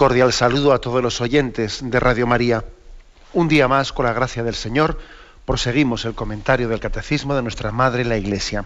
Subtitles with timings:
[0.00, 2.64] Cordial saludo a todos los oyentes de Radio María.
[3.34, 4.98] Un día más, con la gracia del Señor,
[5.44, 8.64] proseguimos el comentario del Catecismo de nuestra Madre la Iglesia.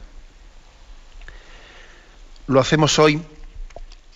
[2.47, 3.21] Lo hacemos hoy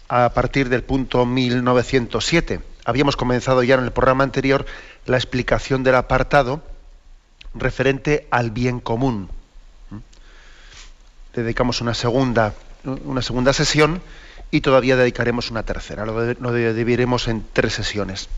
[0.08, 2.60] a partir del punto 1907.
[2.84, 4.64] Habíamos comenzado ya en el programa anterior
[5.04, 6.62] la explicación del apartado
[7.52, 9.28] referente al bien común.
[11.34, 14.02] Dedicamos una segunda, una segunda sesión
[14.50, 16.06] y todavía dedicaremos una tercera.
[16.06, 18.28] Lo, dividiremos en tres sesiones.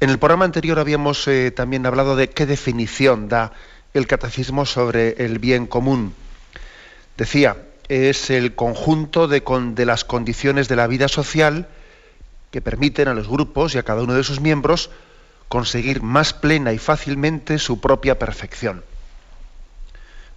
[0.00, 3.52] En el programa anterior habíamos eh, también hablado de qué definición da
[3.94, 6.14] el catecismo sobre el bien común.
[7.16, 7.56] Decía,
[7.88, 9.42] es el conjunto de,
[9.74, 11.68] de las condiciones de la vida social
[12.50, 14.90] que permiten a los grupos y a cada uno de sus miembros
[15.48, 18.82] conseguir más plena y fácilmente su propia perfección.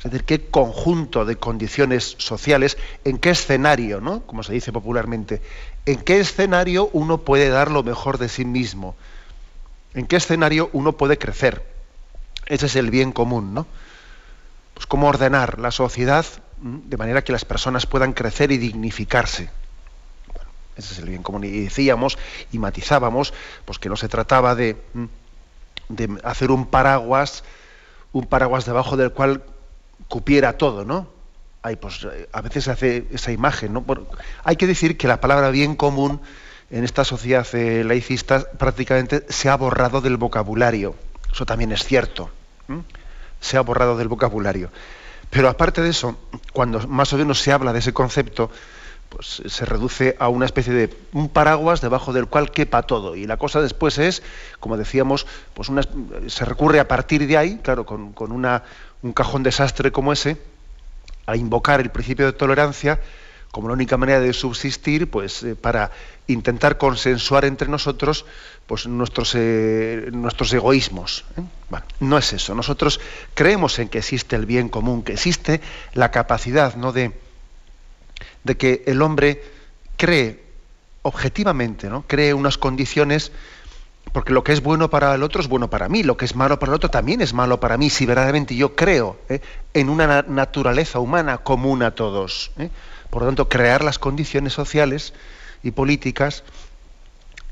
[0.07, 4.21] Es decir, qué conjunto de condiciones sociales, en qué escenario, ¿no?
[4.21, 5.41] Como se dice popularmente,
[5.85, 8.95] en qué escenario uno puede dar lo mejor de sí mismo,
[9.93, 11.61] en qué escenario uno puede crecer.
[12.45, 13.67] Ese es el bien común, ¿no?
[14.75, 16.25] Pues cómo ordenar la sociedad
[16.61, 19.49] de manera que las personas puedan crecer y dignificarse.
[20.77, 21.43] Ese es el bien común.
[21.43, 22.17] Y decíamos
[22.53, 23.33] y matizábamos
[23.65, 24.77] pues que no se trataba de
[26.23, 27.43] hacer un paraguas,
[28.13, 29.43] un paraguas debajo del cual
[30.07, 31.07] cupiera todo, ¿no?
[31.61, 33.83] Hay, pues, eh, a veces se hace esa imagen, ¿no?
[34.43, 36.21] hay que decir que la palabra bien común
[36.69, 40.95] en esta sociedad eh, laicista prácticamente se ha borrado del vocabulario.
[41.31, 42.29] Eso también es cierto.
[43.39, 44.69] Se ha borrado del vocabulario.
[45.29, 46.17] Pero aparte de eso,
[46.53, 48.49] cuando más o menos se habla de ese concepto,
[49.09, 53.15] pues se reduce a una especie de un paraguas debajo del cual quepa todo.
[53.15, 54.23] Y la cosa después es,
[54.59, 55.69] como decíamos, pues
[56.27, 58.63] se recurre a partir de ahí, claro, con una,
[59.01, 60.37] un cajón desastre como ese,
[61.25, 62.99] a invocar el principio de tolerancia
[63.51, 65.91] como la única manera de subsistir, pues eh, para
[66.27, 68.25] intentar consensuar entre nosotros
[68.65, 71.25] pues, nuestros, eh, nuestros egoísmos.
[71.37, 71.41] ¿eh?
[71.99, 72.53] no es eso.
[72.53, 72.99] Nosotros
[73.33, 75.61] creemos en que existe el bien común, que existe
[75.93, 76.91] la capacidad ¿no?
[76.91, 77.13] de,
[78.43, 79.43] de que el hombre
[79.95, 80.43] cree
[81.01, 82.03] objetivamente, ¿no?
[82.05, 83.31] cree unas condiciones
[84.11, 86.35] porque lo que es bueno para el otro es bueno para mí, lo que es
[86.35, 89.41] malo para el otro también es malo para mí, si verdaderamente yo creo ¿eh?
[89.73, 92.51] en una naturaleza humana común a todos.
[92.57, 92.69] ¿eh?
[93.09, 95.13] Por lo tanto, crear las condiciones sociales
[95.63, 96.43] y políticas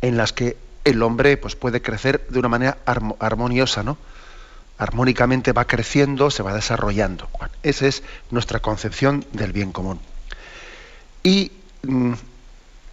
[0.01, 2.77] en las que el hombre pues, puede crecer de una manera
[3.19, 3.97] armoniosa, ¿no?
[4.77, 7.29] Armónicamente va creciendo, se va desarrollando.
[7.63, 9.99] esa es nuestra concepción del bien común.
[11.23, 12.13] Y mm,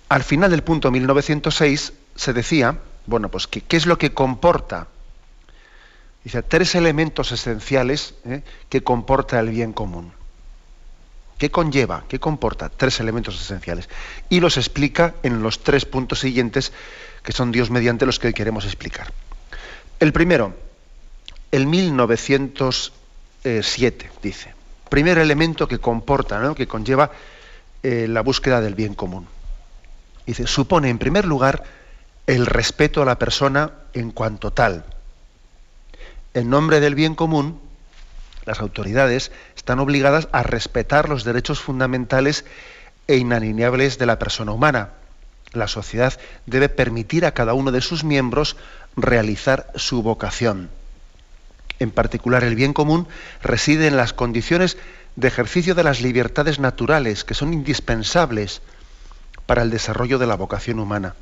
[0.09, 4.89] al final del punto 1906 se decía bueno, pues ¿qué, es lo que comporta?
[6.25, 8.43] Dice, tres elementos esenciales ¿eh?
[8.69, 10.13] que comporta el bien común.
[11.39, 12.05] ¿Qué conlleva?
[12.09, 12.69] ¿Qué comporta?
[12.69, 13.89] Tres elementos esenciales.
[14.29, 16.73] Y los explica en los tres puntos siguientes,
[17.25, 19.13] que son Dios mediante los que hoy queremos explicar.
[19.99, 20.55] El primero,
[21.51, 24.55] el 1907, dice.
[24.89, 26.55] Primer elemento que comporta, ¿no?
[26.55, 27.11] que conlleva
[27.83, 29.27] eh, la búsqueda del bien común.
[30.25, 31.65] Dice, supone en primer lugar
[32.27, 34.85] el respeto a la persona en cuanto tal.
[36.35, 37.61] En nombre del bien común,
[38.45, 42.45] las autoridades están obligadas a respetar los derechos fundamentales
[43.09, 44.91] e inalineables de la persona humana.
[45.53, 48.57] La sociedad debe permitir a cada uno de sus miembros
[48.97, 50.71] realizar su vocación.
[51.81, 53.09] En particular, el bien común
[53.43, 54.79] reside en las condiciones
[55.17, 58.63] de ejercicio de las libertades naturales que son indispensables
[59.47, 61.15] para el desarrollo de la vocación humana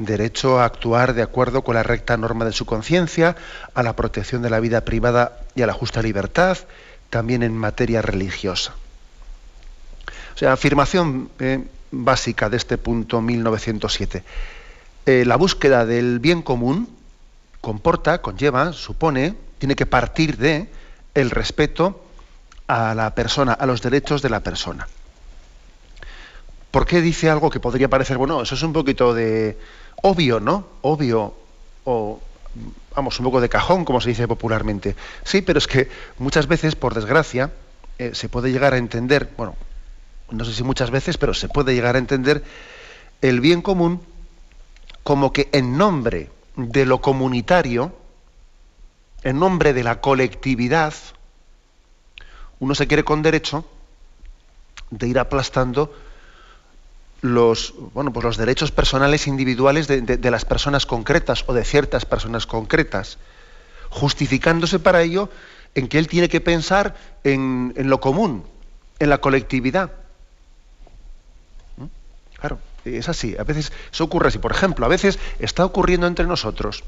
[0.00, 3.36] derecho a actuar de acuerdo con la recta norma de su conciencia,
[3.74, 6.58] a la protección de la vida privada y a la justa libertad,
[7.10, 8.74] también en materia religiosa.
[10.34, 14.24] O sea, afirmación eh, básica de este punto 1907.
[15.06, 16.88] Eh, la búsqueda del bien común
[17.60, 20.68] comporta, conlleva, supone, tiene que partir de
[21.14, 22.02] el respeto
[22.68, 24.88] a la persona, a los derechos de la persona.
[26.70, 29.58] ¿Por qué dice algo que podría parecer, bueno, eso es un poquito de,
[30.02, 30.66] obvio, ¿no?
[30.82, 31.34] Obvio,
[31.84, 32.20] o
[32.94, 34.96] vamos, un poco de cajón, como se dice popularmente.
[35.24, 35.88] Sí, pero es que
[36.18, 37.52] muchas veces, por desgracia,
[37.98, 39.56] eh, se puede llegar a entender, bueno,
[40.30, 42.44] no sé si muchas veces, pero se puede llegar a entender
[43.20, 44.00] el bien común
[45.02, 47.92] como que en nombre de lo comunitario,
[49.22, 50.94] en nombre de la colectividad,
[52.58, 53.64] uno se quiere con derecho
[54.90, 55.94] de ir aplastando
[57.20, 62.46] los, bueno, pues los derechos personales individuales de, las personas concretas o de ciertas personas
[62.46, 63.18] concretas,
[63.90, 65.28] justificándose para ello
[65.74, 68.44] en que él tiene que pensar en, en lo común,
[68.98, 69.92] en la colectividad.
[71.76, 71.84] ¿Mm?
[72.38, 73.36] Claro, es así.
[73.38, 74.38] A veces eso ocurre así.
[74.38, 76.84] Por ejemplo, a veces está ocurriendo entre nosotros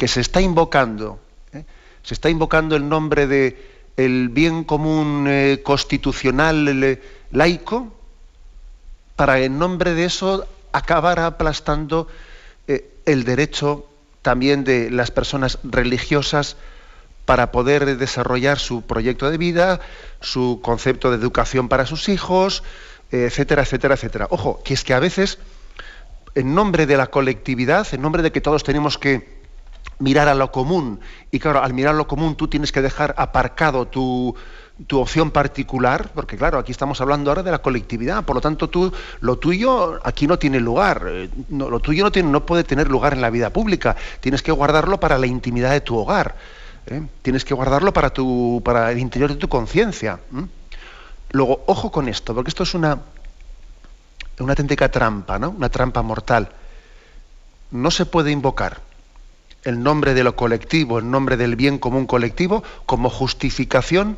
[0.00, 1.20] que se está invocando,
[1.52, 1.64] ¿eh?
[2.02, 6.98] se está invocando el nombre de el bien común eh, constitucional
[7.32, 7.99] laico,
[9.20, 12.08] para en nombre de eso acabar aplastando
[12.66, 13.86] eh, el derecho
[14.22, 16.56] también de las personas religiosas
[17.26, 19.80] para poder desarrollar su proyecto de vida,
[20.22, 22.62] su concepto de educación para sus hijos,
[23.10, 24.26] etcétera, etcétera, etcétera.
[24.30, 25.36] Ojo, que es que a veces,
[26.34, 29.42] en nombre de la colectividad, en nombre de que todos tenemos que
[29.98, 30.98] mirar a lo común,
[31.30, 34.34] y claro, al mirar a lo común tú tienes que dejar aparcado tu,
[34.92, 38.92] opción particular, porque claro, aquí estamos hablando ahora de la colectividad, por lo tanto tú,
[39.20, 43.12] lo tuyo aquí no tiene lugar, eh, lo tuyo no, tiene, no puede tener lugar
[43.12, 46.36] en la vida pública, tienes que guardarlo para la intimidad de tu hogar,
[46.86, 47.02] ¿eh?
[47.22, 50.20] tienes que guardarlo para, tu, para el interior de tu conciencia.
[51.32, 52.98] Luego, ojo con esto, porque esto es una,
[54.40, 55.50] una auténtica trampa, ¿no?
[55.50, 56.48] Una trampa mortal.
[57.70, 58.80] No se puede invocar
[59.62, 64.16] el nombre de lo colectivo, el nombre del bien común colectivo, como justificación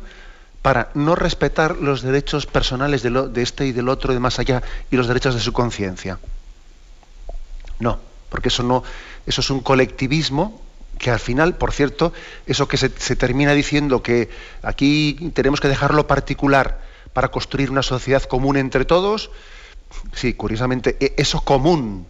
[0.63, 4.95] para no respetar los derechos personales de, este y del otro de más allá y
[4.95, 6.19] los derechos de su conciencia.
[7.79, 7.99] No,
[8.29, 8.81] porque eso no,
[9.27, 10.61] eso es un colectivismo
[10.97, 12.13] que al final, por cierto,
[12.47, 14.29] eso que se, se termina diciendo que
[14.61, 16.79] aquí tenemos que dejarlo particular
[17.11, 19.31] para construir una sociedad común entre todos,
[20.13, 22.07] sí, curiosamente, e, eso común,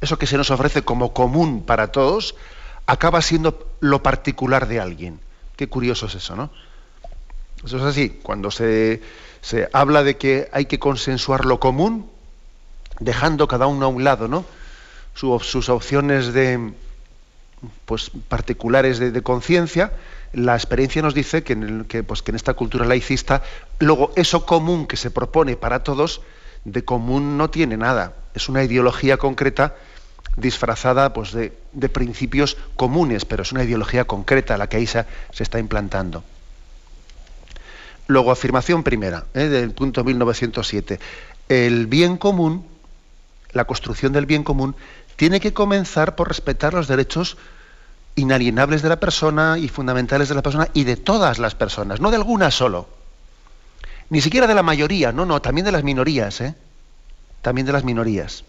[0.00, 2.36] eso que se nos ofrece como común para todos,
[2.86, 5.18] acaba siendo lo particular de alguien.
[5.56, 6.52] Qué curioso es eso, ¿no?
[7.64, 9.02] Eso es así, cuando se,
[9.40, 12.10] se habla de que hay que consensuar lo común,
[13.00, 14.44] dejando cada uno a un lado, ¿no?
[15.14, 16.72] sus opciones de,
[17.84, 19.92] pues, particulares de conciencia,
[20.32, 23.42] la experiencia nos dice que en, pues, que en esta cultura laicista,
[23.78, 26.22] luego eso común que se propone para todos,
[26.64, 28.14] de común no tiene nada.
[28.34, 29.74] Es una ideología concreta
[30.36, 31.50] disfrazada pues, de,
[31.88, 35.04] principios comunes, pero es una ideología concreta la que ahí se,
[35.38, 36.22] está implantando.
[38.10, 39.44] Luego, afirmación primera, ¿eh?
[39.44, 40.98] del punto 1907.
[41.48, 42.66] El bien común,
[43.52, 44.74] la construcción del bien común,
[45.14, 47.36] tiene que comenzar por respetar los derechos
[48.16, 52.10] inalienables de la persona y fundamentales de la persona y de todas las personas, no
[52.10, 52.88] de algunas solo.
[54.08, 56.56] Ni siquiera de la mayoría, no, no, también de las minorías, ¿eh?
[57.42, 58.42] También de las minorías.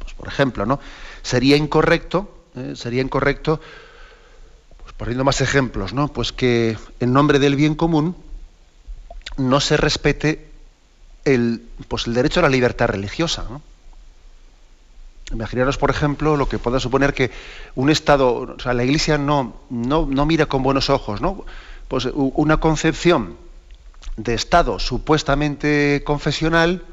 [0.00, 0.80] Pues, por ejemplo, ¿no?
[1.22, 2.72] Sería incorrecto, ¿eh?
[2.74, 3.60] sería incorrecto,
[4.96, 6.08] poniendo más ejemplos, ¿no?
[6.08, 8.16] Pues que en nombre del bien común
[9.36, 10.48] no se respete
[11.24, 13.62] el, pues el derecho a la libertad religiosa, ¿no?
[15.32, 17.32] Imaginaros, por ejemplo, lo que pueda suponer que
[17.74, 21.44] un Estado, o sea, la Iglesia no, no, mira con buenos ojos, ¿no?
[21.88, 23.36] Pues una concepción
[24.16, 26.84] de Estado supuestamente confesional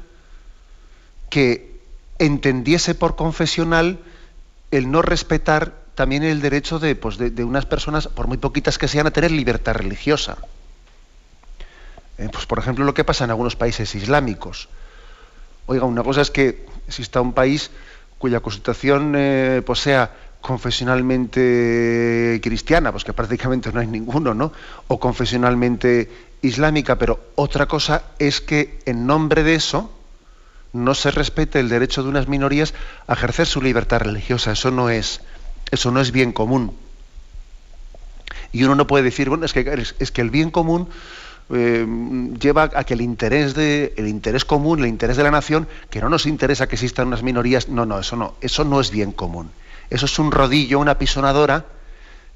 [1.30, 1.80] que
[2.18, 4.00] entendiese por confesional
[4.72, 8.88] el no respetar también el derecho de, pues de, unas personas, por muy poquitas que
[8.88, 10.38] sean, a tener libertad religiosa.
[12.18, 14.68] Eh, pues por ejemplo lo que pasa en algunos países islámicos.
[15.66, 17.70] Oiga, una cosa es que exista un país
[18.18, 20.10] cuya constitución eh, pues sea
[20.40, 24.52] confesionalmente cristiana, pues que prácticamente no hay ninguno, ¿no?
[24.88, 26.10] O confesionalmente
[26.42, 29.90] islámica, pero otra cosa es que en nombre de eso
[30.74, 32.74] no se respete el derecho de unas minorías
[33.06, 34.52] a ejercer su libertad religiosa.
[34.52, 35.22] Eso no es,
[35.70, 36.72] eso no es bien común.
[38.52, 40.88] Y uno no puede decir, bueno, es que, es que el bien común
[41.50, 41.86] eh,
[42.40, 46.00] lleva a que el interés, de, el interés común, el interés de la nación, que
[46.00, 49.12] no nos interesa que existan unas minorías, no, no, eso no, eso no es bien
[49.12, 49.50] común.
[49.90, 51.66] Eso es un rodillo, una pisonadora,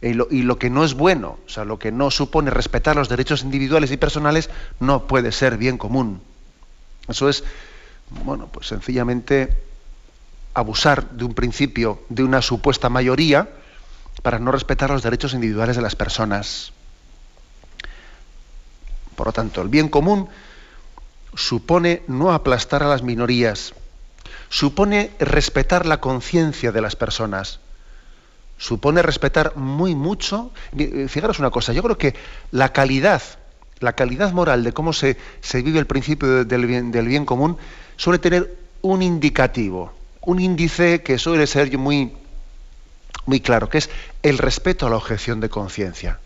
[0.03, 2.97] y lo, y lo que no es bueno, o sea, lo que no supone respetar
[2.97, 6.21] los derechos individuales y personales, no puede ser bien común.
[7.09, 7.45] Eso es,
[8.25, 9.57] bueno, pues sencillamente
[10.59, 13.49] abusar de un principio, de una supuesta mayoría,
[14.23, 16.73] para no respetar los derechos individuales de las personas.
[19.15, 20.29] Por lo tanto, el bien común
[21.35, 23.75] supone no aplastar a las minorías,
[24.49, 27.61] supone respetar la conciencia de las personas,
[28.59, 30.51] supone respetar muy mucho.
[30.77, 32.15] Eh, fijaros una cosa, yo creo que
[32.51, 33.23] la calidad,
[33.81, 35.17] la calidad moral de cómo se,
[35.55, 37.57] vive el principio del bien común,
[37.97, 39.93] suele tener un indicativo,
[40.29, 42.13] un índice que suele ser muy,
[43.25, 43.89] muy claro, que es
[44.23, 46.19] el respeto a la objeción de conciencia.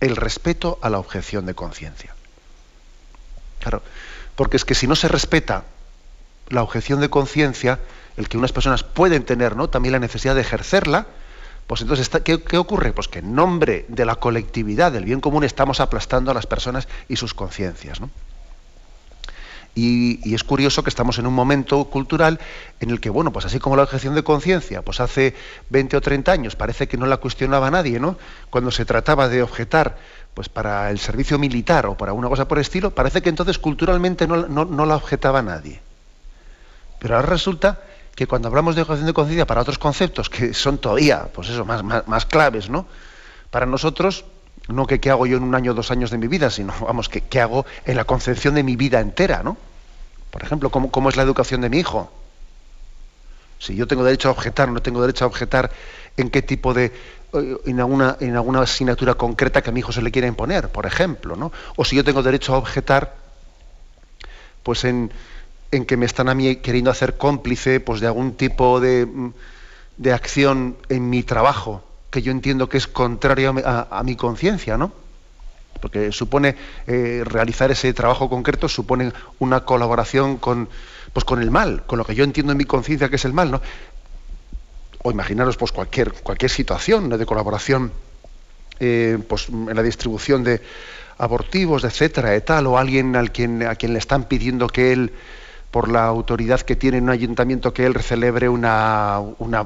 [0.00, 2.14] El respeto a la objeción de conciencia.
[3.60, 3.82] Claro,
[4.34, 5.64] porque es que si no se respeta
[6.48, 7.78] la objeción de conciencia,
[8.16, 9.68] el que unas personas pueden tener, ¿no?
[9.68, 11.06] También la necesidad de ejercerla,
[11.66, 12.94] pues entonces, ¿qué, ¿qué, ocurre?
[12.94, 16.88] Pues que en nombre de la colectividad, del bien común, estamos aplastando a las personas
[17.10, 18.08] y sus conciencias, ¿no?
[19.80, 22.40] Y, es curioso que estamos en un momento cultural
[22.80, 25.36] en el que, bueno, pues así como la objeción de conciencia, pues hace
[25.70, 28.18] 20 o 30 años parece que no la cuestionaba nadie, ¿no?
[28.50, 29.96] Cuando se trataba de objetar
[30.34, 34.26] pues para el servicio militar o para una cosa por estilo, parece que entonces culturalmente
[34.26, 35.80] no, la objetaba nadie.
[36.98, 37.80] Pero ahora resulta
[38.16, 41.64] que cuando hablamos de objeción de conciencia para otros conceptos que son todavía, pues eso,
[41.64, 42.86] más, más, claves, ¿no?
[43.52, 44.24] Para nosotros,
[44.66, 46.74] no que qué hago yo en un año o dos años de mi vida, sino,
[46.80, 49.67] vamos, que qué hago en la concepción de mi vida entera, ¿no?
[50.30, 52.10] Por ejemplo, ¿cómo, es la educación de mi hijo?
[53.58, 55.70] Si yo tengo derecho a objetar, no tengo derecho a objetar
[56.16, 56.92] en qué tipo de,
[57.32, 60.68] eh, en alguna, en alguna asignatura concreta que a mi hijo se le quiera imponer,
[60.68, 61.52] por ejemplo, ¿no?
[61.76, 63.16] O si yo tengo derecho a objetar,
[64.62, 65.10] pues en,
[65.70, 69.08] en que me están a mí queriendo hacer cómplice pues, de algún tipo de,
[69.96, 74.92] de acción en mi trabajo, que yo entiendo que es contrario a mi conciencia, ¿no?
[75.80, 76.56] Porque supone
[76.86, 80.68] eh, realizar ese trabajo concreto supone una colaboración con,
[81.12, 83.32] pues, con el mal, con lo que yo entiendo en mi conciencia que es el
[83.32, 83.60] mal, ¿no?
[85.02, 87.92] O imaginaros pues cualquier, cualquier situación de colaboración
[88.80, 90.60] eh, pues, en la distribución de
[91.18, 95.12] abortivos, etcétera, tal, o alguien al quien, a quien le están pidiendo que él
[95.70, 99.20] por la autoridad que tiene en un ayuntamiento que él celebre una,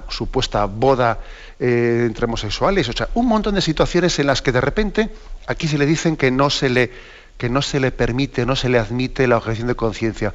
[0.08, 1.18] supuesta boda
[1.60, 5.10] eh, entre homosexuales, o sea, un montón de situaciones en las que de repente
[5.46, 6.90] aquí se le dicen que no se le,
[7.38, 10.34] que no se le permite, no se le admite la objeción de conciencia,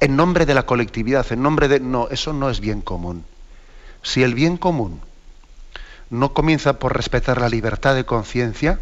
[0.00, 1.80] en nombre de la colectividad, en nombre de...
[1.80, 3.24] No, eso no es bien común.
[4.02, 5.00] Si el bien común
[6.10, 8.78] no comienza por respetar la libertad de conciencia,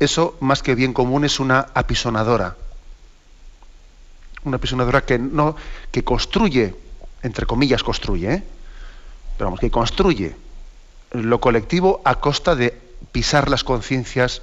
[0.00, 2.56] eso más que bien común es una apisonadora.
[4.46, 5.56] Una apisonadora que no,
[5.90, 6.74] que construye,
[7.22, 8.42] entre comillas construye, ¿eh?
[9.36, 10.36] pero vamos, que construye
[11.10, 12.78] lo colectivo a costa de
[13.10, 14.42] pisar las conciencias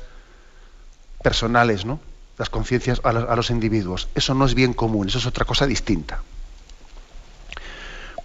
[1.23, 2.01] personales, ¿no?
[2.37, 4.09] Las conciencias a, los individuos.
[4.13, 6.21] Eso no es bien común, eso es otra cosa distinta.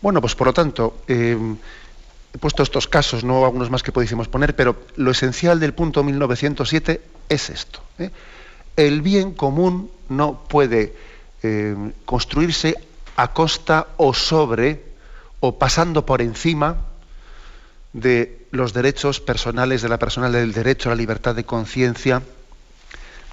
[0.03, 1.57] Bueno, pues por lo tanto, em,
[2.35, 6.03] he puesto estos casos, no algunos más que pudiésemos poner, pero lo esencial del punto
[6.03, 7.81] 1907 es esto.
[7.99, 8.11] ¿eh?
[8.77, 10.95] El bien común no puede
[11.43, 12.77] em, construirse
[13.17, 14.83] a costa o sobre
[15.41, 16.77] o pasando por encima
[17.93, 22.23] de los derechos personales de la persona, del derecho a la libertad de conciencia,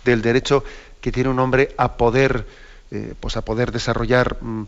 [0.04, 0.64] del derecho
[1.02, 2.46] que tiene un hombre a poder,
[2.92, 4.64] eh, pues a poder desarrollar mm,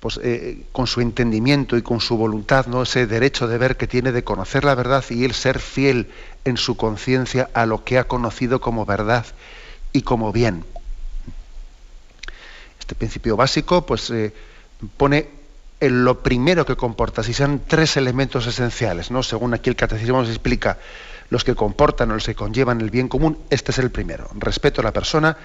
[0.00, 2.82] pues, eh, con su entendimiento y con su voluntad, ¿no?
[2.82, 6.10] ese derecho de ver que tiene de conocer la verdad y él ser fiel
[6.44, 9.26] en su conciencia a lo que ha conocido como verdad
[9.92, 10.64] y como bien.
[12.84, 14.30] Este principio básico pues, eh,
[14.98, 15.26] pone
[15.80, 19.22] en lo primero que comporta, si sean tres elementos esenciales, ¿no?
[19.22, 20.76] según aquí el catecismo nos explica,
[21.30, 24.82] los que comportan o los que conllevan el bien común, este es el primero, respeto
[24.82, 25.38] a la persona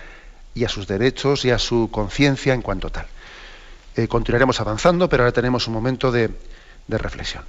[0.54, 3.08] y a sus derechos y a su conciencia en cuanto tal.
[3.96, 6.30] Eh, continuaremos avanzando, pero ahora tenemos un momento de
[6.90, 7.46] reflexión.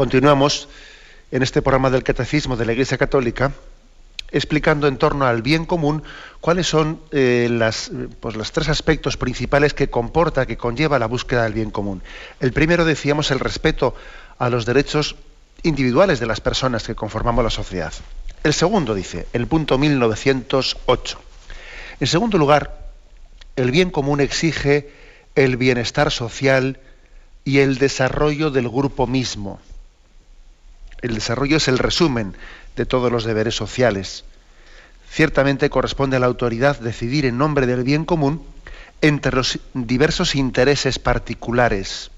[0.00, 0.66] Continuamos
[1.30, 3.52] en este programa del Catecismo de la Iglesia Católica
[4.30, 6.02] explicando en torno al bien común
[6.40, 7.90] cuáles son eh, las,
[8.20, 12.02] pues, los tres aspectos principales que comporta, que conlleva la búsqueda del bien común.
[12.40, 13.94] El primero, decíamos, el respeto
[14.38, 15.16] a los derechos
[15.64, 17.92] individuales de las personas que conformamos la sociedad.
[18.42, 21.20] El segundo, dice, el punto 1908.
[22.00, 22.88] En segundo lugar,
[23.54, 24.94] el bien común exige
[25.34, 26.80] el bienestar social
[27.44, 29.60] y el desarrollo del grupo mismo.
[31.02, 32.36] El desarrollo es el resumen
[32.76, 34.24] de todos los deberes sociales.
[35.10, 38.42] Ciertamente corresponde a la autoridad decidir en nombre del bien común
[39.00, 42.10] entre los diversos intereses particulares,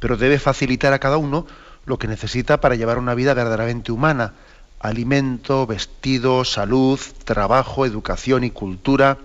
[0.00, 1.46] pero debe facilitar a cada uno
[1.86, 4.32] lo que necesita para llevar una vida verdaderamente humana,
[4.80, 9.18] alimento, vestido, salud, trabajo, educación y cultura,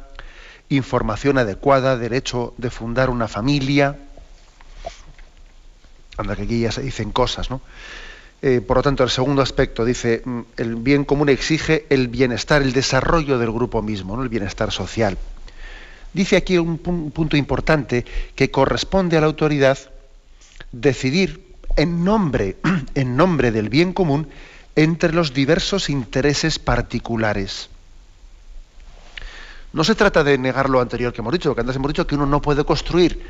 [0.67, 3.97] información adecuada, derecho de fundar una familia.
[6.17, 7.61] Anda que aquí ya se dicen cosas, ¿no?
[8.41, 12.61] Eh, por lo tanto, el segundo aspecto dice, mm, el bien común exige el bienestar,
[12.61, 14.23] el desarrollo del grupo mismo, ¿no?
[14.23, 15.17] el bienestar social.
[16.13, 18.05] Dice aquí un, punto importante
[18.35, 19.77] que corresponde a la autoridad
[20.71, 22.57] decidir en nombre,
[22.95, 24.27] en nombre del bien común
[24.75, 27.69] entre los diversos intereses particulares.
[29.73, 32.15] No se trata de negar lo anterior que hemos dicho, que antes hemos dicho que
[32.15, 33.21] uno no puede construir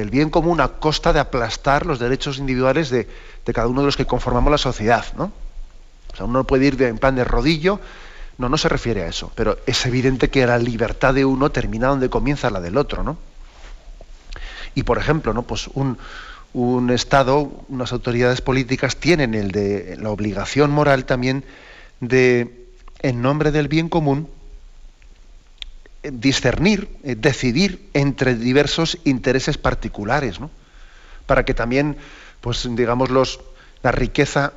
[0.00, 3.08] el bien común a costa de aplastar los derechos individuales de,
[3.52, 5.32] cada uno de los que conformamos la sociedad, ¿no?
[6.12, 7.80] O sea, uno no puede ir en plan de rodillo,
[8.38, 11.88] no, no se refiere a eso, pero es evidente que la libertad de uno termina
[11.88, 13.16] donde comienza la del otro, ¿no?
[14.74, 15.42] Y por ejemplo, ¿no?
[15.42, 15.98] Pues un,
[16.90, 21.44] Estado, unas autoridades políticas tienen de la obligación moral también
[22.00, 22.66] de,
[23.00, 24.28] en nombre del bien común,
[26.12, 30.50] discernir, eh, decidir entre diversos intereses particulares, ¿no?
[31.26, 31.96] para que también,
[32.40, 33.40] pues digamos, los,
[33.82, 34.52] la riqueza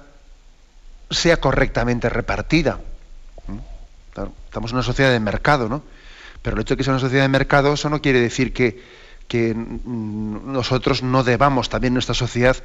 [1.10, 2.80] sea correctamente repartida.
[4.46, 5.84] estamos en una sociedad de mercado, ¿no?
[6.42, 8.82] Pero el hecho de que sea una sociedad de mercado, eso no quiere decir que,
[9.28, 12.58] que mm, nosotros no debamos también en nuestra sociedad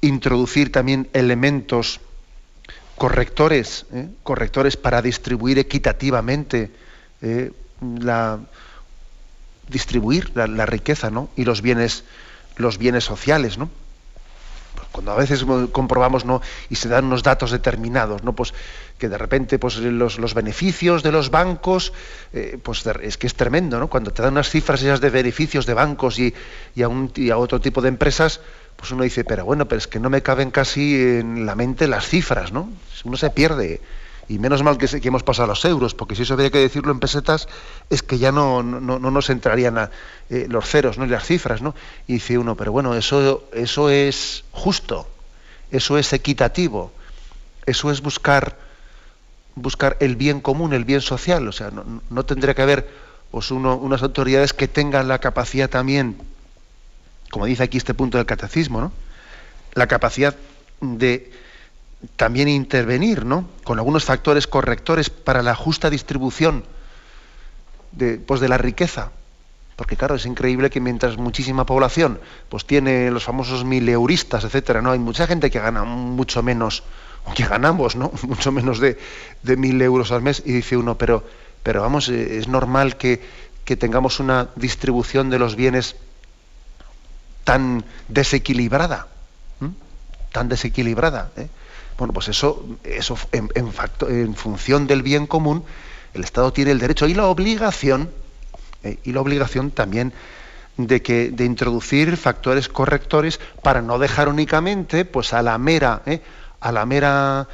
[0.00, 2.00] introducir también elementos
[2.96, 4.08] correctores, ¿eh?
[4.22, 6.70] correctores para distribuir equitativamente
[7.22, 8.38] eh, la,
[9.68, 11.30] distribuir la, riqueza ¿no?
[11.36, 12.04] y los bienes,
[12.56, 13.58] los bienes sociales.
[13.58, 13.70] ¿no?
[14.74, 16.42] Pues cuando a veces comprobamos ¿no?
[16.68, 18.34] y se dan unos datos determinados, ¿no?
[18.34, 18.52] pues
[18.98, 21.92] que de repente pues, los, los beneficios de los bancos,
[22.32, 23.88] eh, pues es que es tremendo, ¿no?
[23.88, 26.34] cuando te dan unas cifras esas de beneficios de bancos y,
[26.74, 28.40] y, a un, y a otro tipo de empresas,
[28.76, 31.86] pues uno dice, pero bueno, pero es que no me caben casi en la mente
[31.86, 32.70] las cifras, ¿no?
[33.04, 33.80] Uno se pierde
[34.30, 36.92] y menos mal que, hemos pasado a los euros, porque si eso había que decirlo
[36.92, 37.48] en pesetas,
[37.90, 39.90] es que ya no, no, nos entrarían
[40.30, 41.04] eh, los ceros ¿no?
[41.04, 41.62] y las cifras.
[41.62, 41.74] ¿no?
[42.06, 45.08] Y dice uno, pero bueno, eso, eso es justo,
[45.72, 46.92] eso es equitativo,
[47.66, 48.56] eso es buscar,
[49.56, 51.48] buscar el bien común, el bien social.
[51.48, 51.72] O sea,
[52.08, 52.88] no, tendría que haber
[53.32, 56.16] pues, uno, unas autoridades que tengan la capacidad también,
[57.32, 58.92] como dice aquí este punto del catecismo, ¿no?
[59.74, 60.36] la capacidad
[60.80, 61.32] de
[62.16, 63.48] también intervenir ¿no?
[63.64, 66.64] con algunos factores correctores para la justa distribución
[67.92, 69.10] de, pues de la riqueza.
[69.76, 74.90] Porque claro, es increíble que mientras muchísima población pues tiene los famosos mileuristas, etcétera, ¿no?
[74.90, 76.82] Hay mucha gente que gana mucho menos,
[77.24, 78.12] o que ganamos, ¿no?
[78.22, 78.98] Mucho menos de,
[79.42, 81.24] de mil euros al mes, y dice uno, pero,
[81.62, 83.22] pero vamos, eh, es normal que,
[83.64, 85.96] que tengamos una distribución de los bienes
[87.44, 89.08] tan desequilibrada,
[90.32, 91.30] tan desequilibrada.
[91.36, 91.48] ¿eh?
[92.00, 95.64] Bueno, pues eso, eso en, función del bien común,
[96.14, 98.08] el Estado tiene el derecho y la obligación,
[98.82, 100.14] eh, y la obligación también
[100.78, 106.22] de, que, de introducir factores correctores para no dejar únicamente pues, a la mera, eh,
[106.60, 107.46] a la mera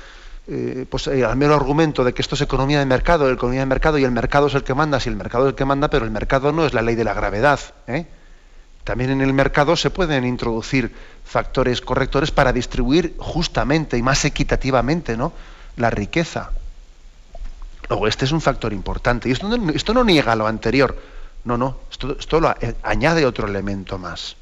[0.46, 3.98] eh, pues, al mero argumento de que esto es economía de mercado, economía de mercado
[3.98, 6.04] y el mercado es el que manda, si el mercado es el que manda, pero
[6.04, 7.58] el mercado no es la ley de la gravedad.
[8.86, 10.94] También en el mercado se pueden introducir
[11.24, 15.32] factores correctores para distribuir justamente y más equitativamente ¿no?
[15.74, 16.52] la riqueza.
[17.88, 19.28] Luego, este es un factor importante.
[19.28, 20.96] Y esto no, niega lo anterior.
[21.42, 21.80] No, no.
[21.90, 24.36] Esto, lo añade otro elemento más.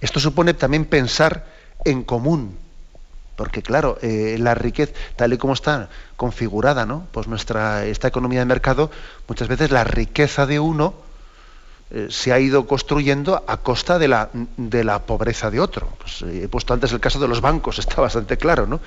[0.00, 1.44] Esto supone también pensar
[1.84, 2.56] en común.
[3.36, 7.08] Porque, claro, eh, la riqueza, tal y como está configurada, ¿no?
[7.12, 8.90] Pues nuestra, esta economía de mercado,
[9.28, 11.04] muchas veces la riqueza de uno
[11.90, 15.88] eh, se ha ido construyendo a costa de la, de la pobreza de otro.
[15.98, 18.80] Pues, eh, he puesto antes el caso de los bancos, está bastante claro, ¿no?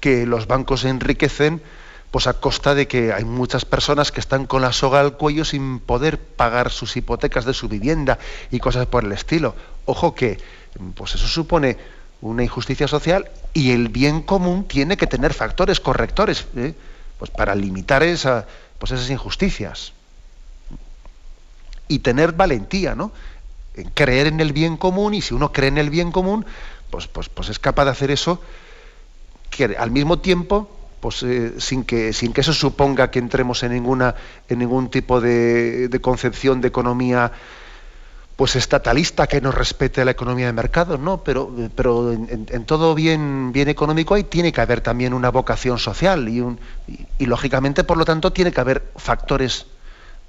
[0.00, 1.62] Que los bancos se enriquecen
[2.10, 5.46] pues a costa de que hay muchas personas que están con la soga al cuello
[5.46, 8.18] sin poder pagar sus hipotecas de su vivienda
[8.50, 9.54] y cosas por el estilo.
[9.86, 10.38] Ojo que
[10.94, 11.78] pues eso supone
[12.20, 16.74] una injusticia social y el bien común tiene que tener factores correctores ¿eh?
[17.18, 19.94] pues para limitar pues esas injusticias.
[21.92, 23.12] Y tener valentía, ¿no?
[23.74, 26.46] En creer en el bien común y si uno cree en el bien común,
[26.90, 28.40] pues, pues, pues es capaz de hacer eso
[29.50, 33.72] que al mismo tiempo pues eh, sin que sin que eso suponga que entremos en
[33.72, 34.14] ninguna
[34.48, 37.32] en ningún tipo de, de concepción de economía
[38.36, 43.52] pues estatalista que no respete la economía de mercado, no, pero, pero en, todo bien,
[43.52, 46.58] bien económico ahí tiene que haber también una vocación social y, un,
[47.18, 49.66] y, lógicamente, por lo tanto, tiene que haber factores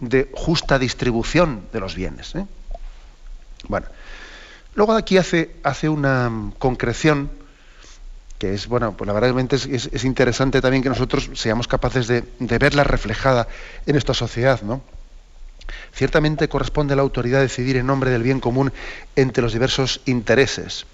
[0.10, 2.36] de justa distribución de los bienes.
[2.36, 2.46] ¿eh?
[3.68, 3.88] Bueno,
[4.76, 7.30] luego aquí hace, hace una concreción
[8.38, 12.26] que es, bueno, pues la verdad es, es, interesante también que nosotros seamos capaces de,
[12.40, 13.48] de verla reflejada
[13.86, 14.82] en esta sociedad, ¿no?
[15.94, 18.74] Ciertamente corresponde a la autoridad decidir en nombre del bien común
[19.16, 20.86] entre los diversos intereses.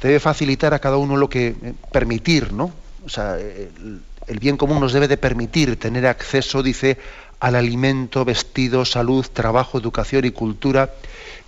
[0.00, 2.72] Debe facilitar a cada uno lo que eh, permitir, ¿no?
[3.04, 6.98] O sea, el, el bien común nos debe de permitir tener acceso, dice,
[7.40, 10.94] al alimento, vestido, salud, trabajo, educación y cultura,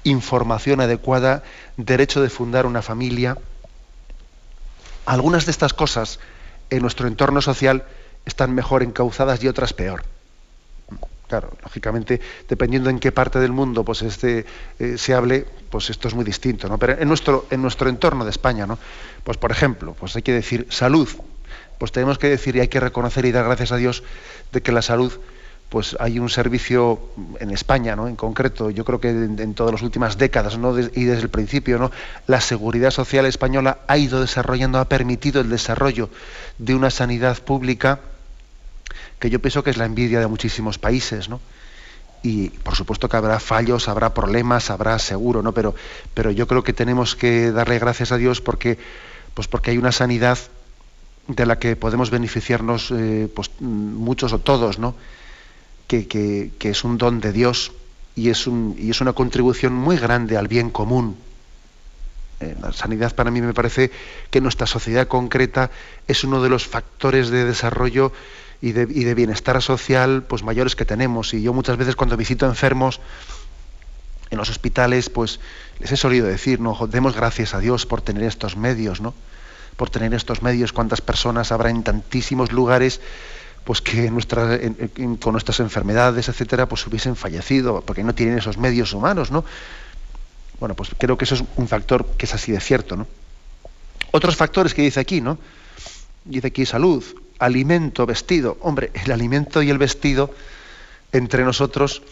[0.04, 1.42] información adecuada,
[1.76, 3.38] derecho de fundar una familia.
[5.06, 6.20] Algunas de estas cosas
[6.70, 7.84] en nuestro entorno social
[8.26, 10.04] están mejor encauzadas y otras peor.
[11.28, 14.46] Claro, lógicamente, dependiendo en qué parte del mundo pues este,
[14.78, 16.78] eh, se hable, pues esto es muy distinto, ¿no?
[16.78, 18.78] Pero en nuestro, en nuestro entorno de España, ¿no?
[19.24, 21.08] Pues por ejemplo, pues hay que decir salud.
[21.76, 24.02] Pues tenemos que decir y hay que reconocer y dar gracias a Dios
[24.52, 25.12] de que la salud,
[25.68, 26.98] pues hay un servicio
[27.40, 28.08] en España, ¿no?
[28.08, 30.58] En concreto, yo creo que en, todas las últimas décadas,
[30.94, 31.90] y desde el principio, ¿no?
[32.26, 36.08] La seguridad social española ha ido desarrollando, ha permitido el desarrollo
[36.56, 38.00] de una sanidad pública
[39.18, 41.40] que yo pienso que es la envidia de muchísimos países, ¿no?
[42.22, 45.52] Y por supuesto que habrá fallos, habrá problemas, habrá seguro, ¿no?
[45.52, 45.74] Pero,
[46.30, 48.78] yo creo que tenemos que darle gracias a Dios porque,
[49.34, 50.38] pues hay una sanidad
[51.26, 54.94] de la que podemos beneficiarnos eh, pues, muchos o todos, ¿no?
[55.88, 57.72] Que, es un don de Dios
[58.14, 61.16] y es, un, y es una contribución muy grande al bien común.
[62.40, 63.90] Eh, la sanidad para mí me parece
[64.30, 65.70] que nuestra sociedad concreta
[66.06, 68.12] es uno de los factores de desarrollo
[68.60, 71.32] y de, bienestar social pues mayores que tenemos.
[71.34, 73.00] Y yo muchas veces cuando visito enfermos
[74.30, 75.40] en los hospitales, pues
[75.78, 76.76] les he solido decir, ¿no?
[76.86, 79.14] Demos gracias a Dios por tener estos medios, ¿no?
[79.76, 83.00] Por tener estos medios, cuántas personas habrá en tantísimos lugares
[83.64, 84.58] pues que nuestra,
[85.20, 89.44] con nuestras enfermedades, etcétera, pues hubiesen fallecido, porque no tienen esos medios humanos, ¿no?
[90.58, 93.06] Bueno, pues creo que eso es un factor que es así de cierto, ¿no?
[94.10, 95.38] Otros factores que dice aquí, ¿no?
[96.24, 97.04] Dice aquí salud,
[97.38, 98.58] alimento, vestido.
[98.62, 100.34] Hombre, el alimento y el vestido
[101.12, 102.02] entre nosotros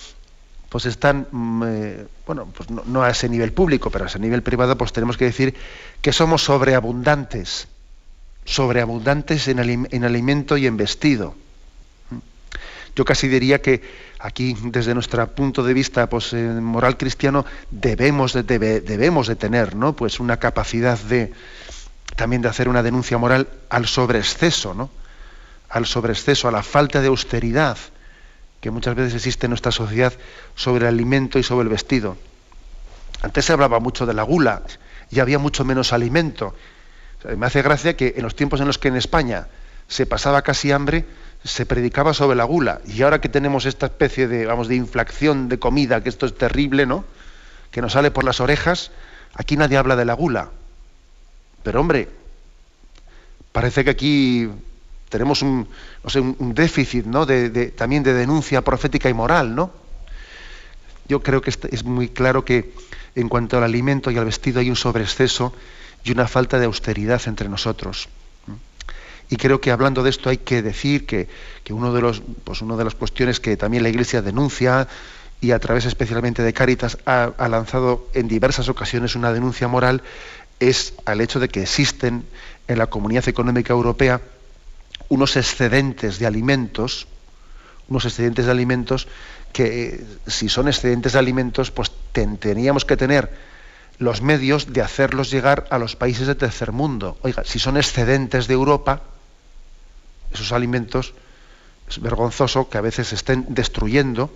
[0.68, 4.42] pues están, mm, eh, bueno, pues no, a ese nivel público, pero a ese nivel
[4.42, 5.54] privado, pues tenemos que decir
[6.02, 7.68] que somos sobreabundantes,
[8.46, 9.58] sobreabundantes en,
[9.90, 11.34] en alimento y en vestido.
[12.94, 13.82] Yo casi diría que
[14.18, 19.76] aquí, desde nuestro punto de vista pues, eh, moral cristiano, debemos de, debemos de tener
[19.76, 19.94] ¿no?
[19.94, 21.32] pues una capacidad de
[22.16, 24.88] también de hacer una denuncia moral al sobreexceso, ¿no?
[25.68, 27.76] al sobreexceso, a la falta de austeridad
[28.62, 30.14] que muchas veces existe en nuestra sociedad
[30.54, 32.16] sobre el alimento y sobre el vestido.
[33.20, 34.62] Antes se hablaba mucho de la gula
[35.10, 36.54] y había mucho menos alimento.
[37.36, 39.48] Me hace gracia que en los tiempos en los que en España
[39.88, 41.04] se pasaba casi hambre,
[41.44, 42.80] se predicaba sobre la gula.
[42.86, 46.36] Y ahora que tenemos esta especie de, vamos, de inflación de comida, que esto es
[46.36, 47.04] terrible, ¿no?
[47.70, 48.90] Que nos sale por las orejas,
[49.34, 50.50] aquí nadie habla de la gula.
[51.62, 52.08] Pero hombre,
[53.52, 54.48] parece que aquí
[55.08, 55.68] tenemos un,
[56.38, 57.26] un déficit ¿no?
[57.26, 59.70] de, también de denuncia profética y moral, ¿no?
[61.08, 62.72] Yo creo que es muy claro que
[63.14, 65.52] en cuanto al alimento y al vestido hay un sobreexceso
[66.06, 68.08] y una falta de austeridad entre nosotros.
[69.28, 71.28] Y creo que hablando de esto hay que decir que,
[71.70, 74.86] uno de los, pues una de las cuestiones que también la Iglesia denuncia
[75.40, 80.02] y a través especialmente de Cáritas ha, ha lanzado en diversas ocasiones una denuncia moral
[80.60, 82.24] es al hecho de que existen
[82.68, 84.20] en la Comunidad Económica Europea
[85.08, 87.08] unos excedentes de alimentos,
[87.88, 89.08] unos excedentes de alimentos
[89.52, 93.55] que eh, si son excedentes de alimentos, pues teníamos que tener
[93.98, 97.16] los medios de hacerlos llegar a los países de tercer mundo.
[97.22, 99.02] Oiga, si son excedentes de Europa,
[100.32, 101.14] esos alimentos,
[101.88, 104.30] es vergonzoso que a veces se estén destruyendo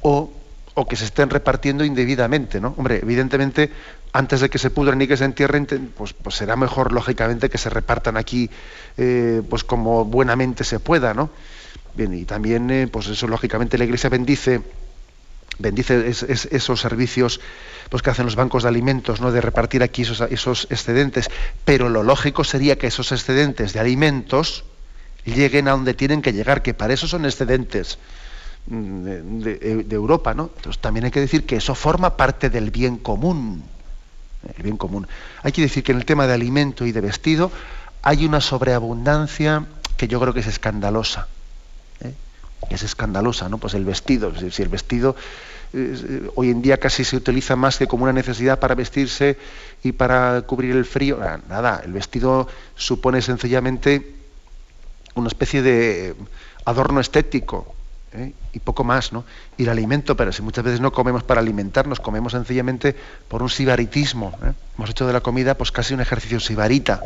[0.00, 0.32] o,
[0.74, 2.74] o que se estén repartiendo indebidamente, ¿no?
[2.76, 3.70] Hombre, evidentemente
[4.12, 7.58] antes de que se pudran y que se entierren, pues, pues será mejor, lógicamente, que
[7.58, 8.50] se repartan aquí
[8.96, 11.30] eh, pues como buenamente se pueda, ¿no?
[11.94, 14.62] Bien, y también, eh, pues eso, lógicamente, la Iglesia bendice
[15.58, 17.40] bendice esos servicios
[17.90, 19.32] pues, que hacen los bancos de alimentos, ¿no?
[19.32, 21.30] de repartir aquí esos, excedentes,
[21.64, 24.64] pero lo lógico sería que esos excedentes de alimentos
[25.24, 27.98] lleguen a donde tienen que llegar, que para eso son excedentes
[28.66, 29.04] mm,
[29.40, 30.50] de, de, Europa, ¿no?
[30.56, 33.62] Entonces también hay que decir que eso forma parte del bien común.
[34.56, 35.06] El bien común.
[35.44, 37.52] Hay que decir que en el tema de alimento y de vestido
[38.02, 41.28] hay una sobreabundancia que yo creo que es escandalosa.
[42.70, 43.58] Es escandalosa, ¿no?
[43.58, 45.16] Pues el vestido, si el vestido
[45.74, 49.38] eh, hoy en día casi se utiliza más que como una necesidad para vestirse
[49.82, 51.18] y para cubrir el frío.
[51.48, 52.46] Nada, el vestido
[52.76, 54.14] supone sencillamente
[55.14, 56.14] una especie de
[56.64, 57.74] adorno estético
[58.12, 58.32] ¿eh?
[58.52, 59.24] y poco más, ¿no?
[59.56, 62.94] Y el alimento, pero si muchas veces no comemos para alimentarnos, comemos sencillamente
[63.28, 64.38] por un sibaritismo.
[64.44, 64.52] ¿eh?
[64.76, 67.02] Hemos hecho de la comida pues casi un ejercicio sibarita.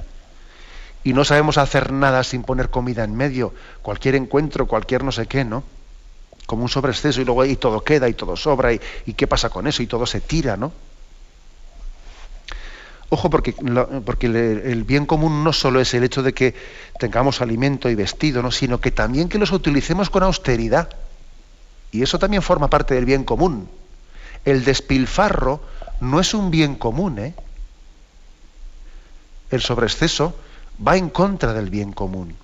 [1.06, 3.54] Y no sabemos hacer nada sin poner comida en medio.
[3.80, 5.62] Cualquier encuentro, cualquier no sé qué, ¿no?
[6.46, 8.80] como un sobreexceso y luego ahí todo queda y todo sobra y,
[9.16, 10.72] qué pasa con eso y todo se tira, ¿no?
[13.08, 13.54] Ojo, porque,
[14.04, 16.56] porque el, bien común no solo es el hecho de que
[16.98, 18.50] tengamos alimento y vestido, ¿no?
[18.50, 20.88] sino que también que los utilicemos con austeridad.
[21.92, 23.68] Y eso también forma parte del bien común.
[24.44, 25.60] El despilfarro
[26.00, 27.20] no es un bien común.
[27.20, 27.34] ¿eh?
[29.52, 30.34] El sobreexceso
[30.84, 32.34] va en contra del bien común.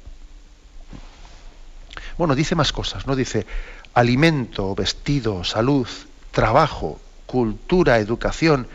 [2.19, 3.17] Bueno, dice más cosas, ¿no?
[3.17, 3.47] Dice,
[3.95, 5.89] alimento, vestido, salud,
[6.31, 8.67] trabajo, cultura, educación.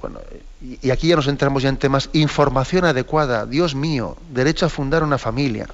[0.00, 0.20] Bueno,
[0.60, 5.02] y aquí ya nos entramos ya en temas información adecuada, Dios mío, derecho a fundar
[5.02, 5.66] una familia.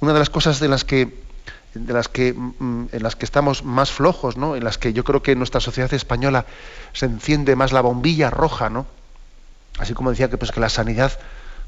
[0.00, 1.28] Una de las cosas de las que
[1.74, 4.56] de las que mm, en las que estamos más flojos, ¿no?
[4.56, 6.46] En las que yo creo que en nuestra sociedad española
[6.92, 8.86] se enciende más la bombilla roja, ¿no?
[9.78, 11.18] Así como decía que pues que la sanidad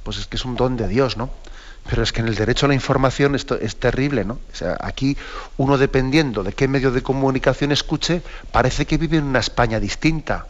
[0.02, 1.30] pues es que es un don de Dios, ¿no?
[1.88, 4.34] Pero es que en el derecho a la información esto es terrible, ¿no?
[4.34, 5.16] O sea, aquí
[5.56, 10.46] uno dependiendo de qué medio de comunicación escuche, parece que vive en una España distinta.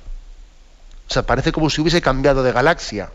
[1.08, 3.10] O sea, parece como si hubiese cambiado de galaxia.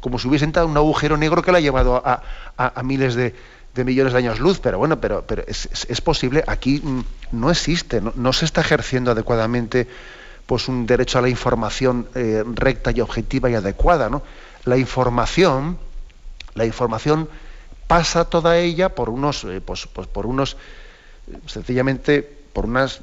[0.00, 3.34] Como si hubiese entrado en un agujero negro que la ha llevado a, miles de,
[3.76, 4.60] millones de años luz.
[4.60, 6.44] Pero bueno, pero, pero es, posible.
[6.46, 9.86] Aquí mm, no existe, no, se está ejerciendo adecuadamente
[10.44, 14.22] pues un derecho a la información eh, recta y objetiva y adecuada, ¿no?
[14.64, 15.78] La información
[16.54, 17.28] la información
[17.86, 20.56] pasa toda ella por unos, eh, pues, pues, por unos,
[21.46, 23.00] sencillamente, por unas,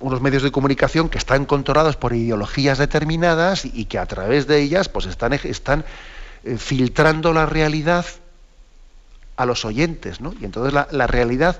[0.00, 4.60] unos medios de comunicación que están controlados por ideologías determinadas y, que a través de
[4.60, 5.84] ellas pues están, están
[6.44, 8.04] eh, filtrando la realidad
[9.36, 10.34] a los oyentes, ¿no?
[10.40, 11.58] Y entonces la, la, realidad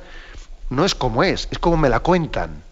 [0.68, 2.62] no es como es, es como me la cuentan.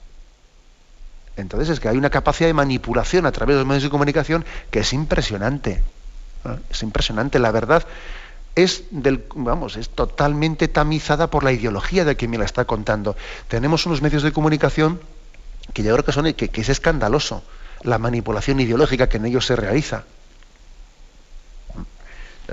[1.37, 4.45] Entonces es que hay una capacidad de manipulación a través de los medios de comunicación
[4.71, 5.83] que es impresionante.
[6.71, 7.39] Es impresionante.
[7.39, 7.87] La verdad
[8.55, 13.17] es del, vamos, es totalmente tamizada por la ideología de quien me la está contando.
[13.49, 15.01] Tenemos unos medios de comunicación
[15.73, 17.43] que yo creo que son que, es escandaloso
[17.83, 20.05] la manipulación ideológica que en ellos se realiza.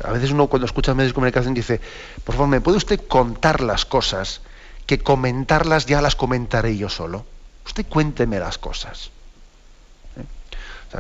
[0.04, 1.82] A veces uno cuando escucha medios de comunicación dice,
[2.24, 4.42] por favor, ¿me puede usted contar las cosas?
[4.86, 7.26] Que comentarlas ya las comentaré yo solo.
[7.66, 9.12] Usted cuénteme las cosas.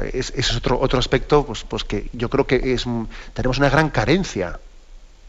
[0.03, 2.85] Ese es otro, otro aspecto pues, pues que yo creo que es,
[3.33, 4.59] tenemos una gran carencia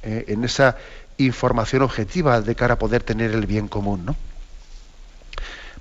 [0.02, 0.76] eh, en esa
[1.18, 4.06] información objetiva de cara a poder tener el bien común.
[4.06, 4.16] ¿no?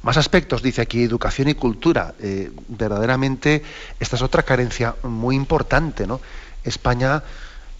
[0.01, 2.13] Más aspectos, dice aquí, educación y cultura.
[2.19, 3.63] Eh, verdaderamente,
[3.99, 6.07] esta es otra carencia muy importante.
[6.07, 6.19] ¿no?
[6.63, 7.23] España,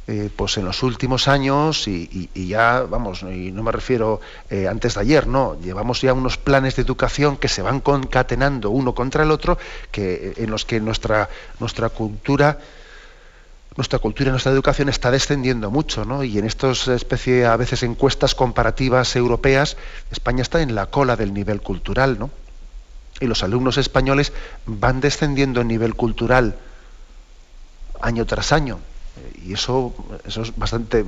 [0.08, 4.22] eh, pues en los últimos años, y, ya, vamos, y no me refiero
[4.70, 8.96] antes de ayer, no, llevamos ya unos planes de educación que se van concatenando uno
[8.96, 9.58] contra el otro,
[9.92, 12.58] que, en los que nuestra, nuestra cultura
[13.78, 16.24] nuestra cultura y nuestra educación está descendiendo mucho, ¿no?
[16.24, 19.78] Y en estas especie a veces encuestas comparativas europeas,
[20.12, 22.32] España está en la cola del nivel cultural, ¿no?
[23.20, 24.34] Y los alumnos españoles
[24.66, 26.56] van descendiendo en nivel cultural
[28.02, 28.80] año tras año.
[29.46, 29.94] Y eso,
[30.26, 31.06] eso es bastante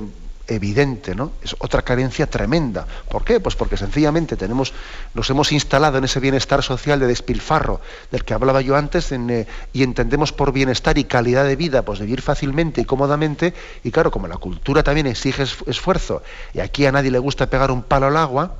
[0.50, 1.32] evidente, ¿no?
[1.42, 2.86] Es otra carencia tremenda.
[3.08, 3.40] ¿Por qué?
[3.40, 4.72] Pues porque sencillamente tenemos,
[5.14, 9.46] nos hemos instalado en ese bienestar social de despilfarro del que hablaba yo antes eh,
[9.72, 13.54] y entendemos por bienestar y calidad de vida, pues vivir fácilmente y cómodamente.
[13.84, 17.70] Y claro, como la cultura también exige esfuerzo y aquí a nadie le gusta pegar
[17.70, 18.56] un palo al agua,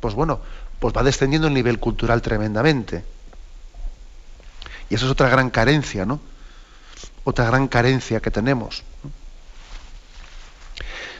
[0.00, 0.40] pues bueno,
[0.78, 3.04] pues va descendiendo el nivel cultural tremendamente.
[4.90, 6.20] Y eso es otra gran carencia, ¿no?
[7.24, 8.82] Otra gran carencia que tenemos.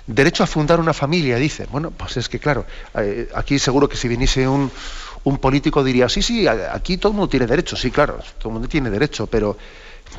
[0.06, 1.66] Derecho a fundar una familia, dice.
[1.70, 4.70] Bueno, pues es que claro, eh, aquí seguro que si viniese un,
[5.40, 8.68] político diría, sí, sí, aquí todo el mundo tiene derecho, sí, claro, todo el mundo
[8.68, 9.56] tiene derecho, pero,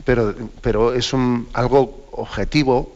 [0.03, 2.95] pero, pero es un, algo objetivo,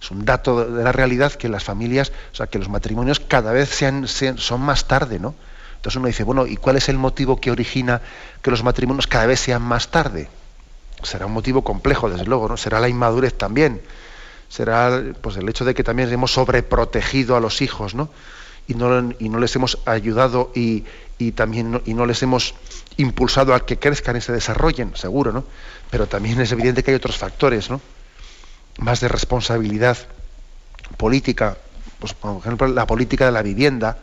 [0.00, 3.52] es un dato de la realidad que las familias, o sea, que los matrimonios cada
[3.52, 5.34] vez sean, son más tarde, ¿no?
[5.76, 8.00] Entonces uno dice, bueno, ¿y cuál es el motivo que origina
[8.40, 10.30] que los matrimonios cada vez sean más tarde?
[11.02, 12.56] Será un motivo complejo, desde luego, ¿no?
[12.56, 13.80] Será la inmadurez también.
[14.48, 18.10] Será pues, el hecho de que también hemos sobreprotegido a los hijos, ¿no?
[18.68, 20.84] Y no, y no les hemos ayudado y,
[21.32, 22.54] también no, y no les hemos
[22.96, 25.44] impulsado a que crezcan y se desarrollen, seguro, ¿no?
[25.90, 27.80] Pero también es evidente que hay otros factores, ¿no?
[28.78, 29.96] Más de responsabilidad
[30.96, 31.56] política,
[32.00, 33.98] pues por ejemplo la política de la vivienda,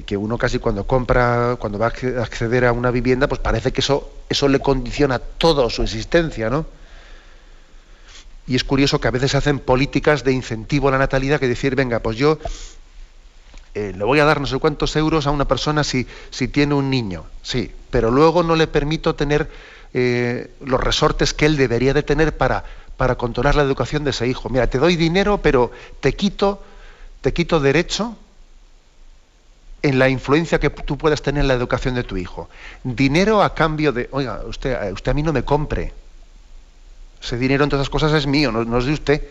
[0.00, 3.82] que, uno casi cuando compra, cuando va a acceder a una vivienda, pues parece que
[3.82, 6.64] eso, eso le condiciona toda su existencia, ¿no?
[8.46, 11.46] Y es curioso que a veces se hacen políticas de incentivo a la natalidad que
[11.46, 12.38] decir, venga, pues yo
[13.74, 16.74] eh, le voy a dar no sé cuántos euros a una persona si, si tiene
[16.74, 19.50] un niño, sí, pero luego no le permito tener
[19.92, 22.64] eh, los resortes que él debería de tener para,
[22.96, 24.48] para controlar la educación de ese hijo.
[24.48, 26.62] Mira, te doy dinero, pero te quito,
[27.20, 28.16] te quito derecho
[29.82, 32.48] en la influencia que tú puedas tener en la educación de tu hijo.
[32.84, 35.92] Dinero a cambio de, oiga, usted, eh, a mí no me compre.
[37.20, 39.22] Ese dinero, entre otras cosas, es mío, no, es de usted.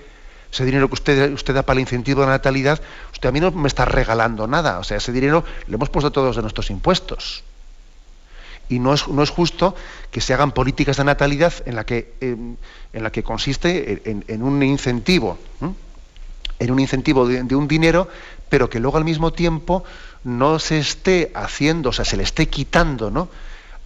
[0.52, 2.82] Ese dinero que usted, usted da para el incentivo de la natalidad,
[3.14, 4.80] usted a mí no me está regalando nada.
[4.80, 7.44] O sea, ese dinero lo hemos puesto todos de nuestros impuestos.
[8.68, 9.76] Y no es, no es justo
[10.12, 12.58] que se hagan políticas de natalidad en la que, en,
[12.94, 15.38] la que consiste en, un incentivo,
[16.60, 18.08] en un incentivo de un dinero,
[18.52, 19.86] pero que luego al mismo tiempo
[20.24, 23.30] no se esté haciendo, o sea, se le esté quitando, ¿no?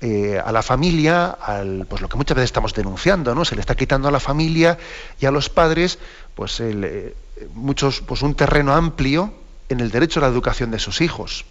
[0.02, 3.46] Eh, a la familia, al, pues lo que muchas veces estamos denunciando, ¿no?
[3.46, 4.78] Se le está quitando a la familia
[5.20, 6.00] y a los padres,
[6.36, 7.16] pues eh,
[7.54, 9.34] muchos, pues un terreno amplio
[9.70, 11.46] en el derecho a la educación de sus hijos.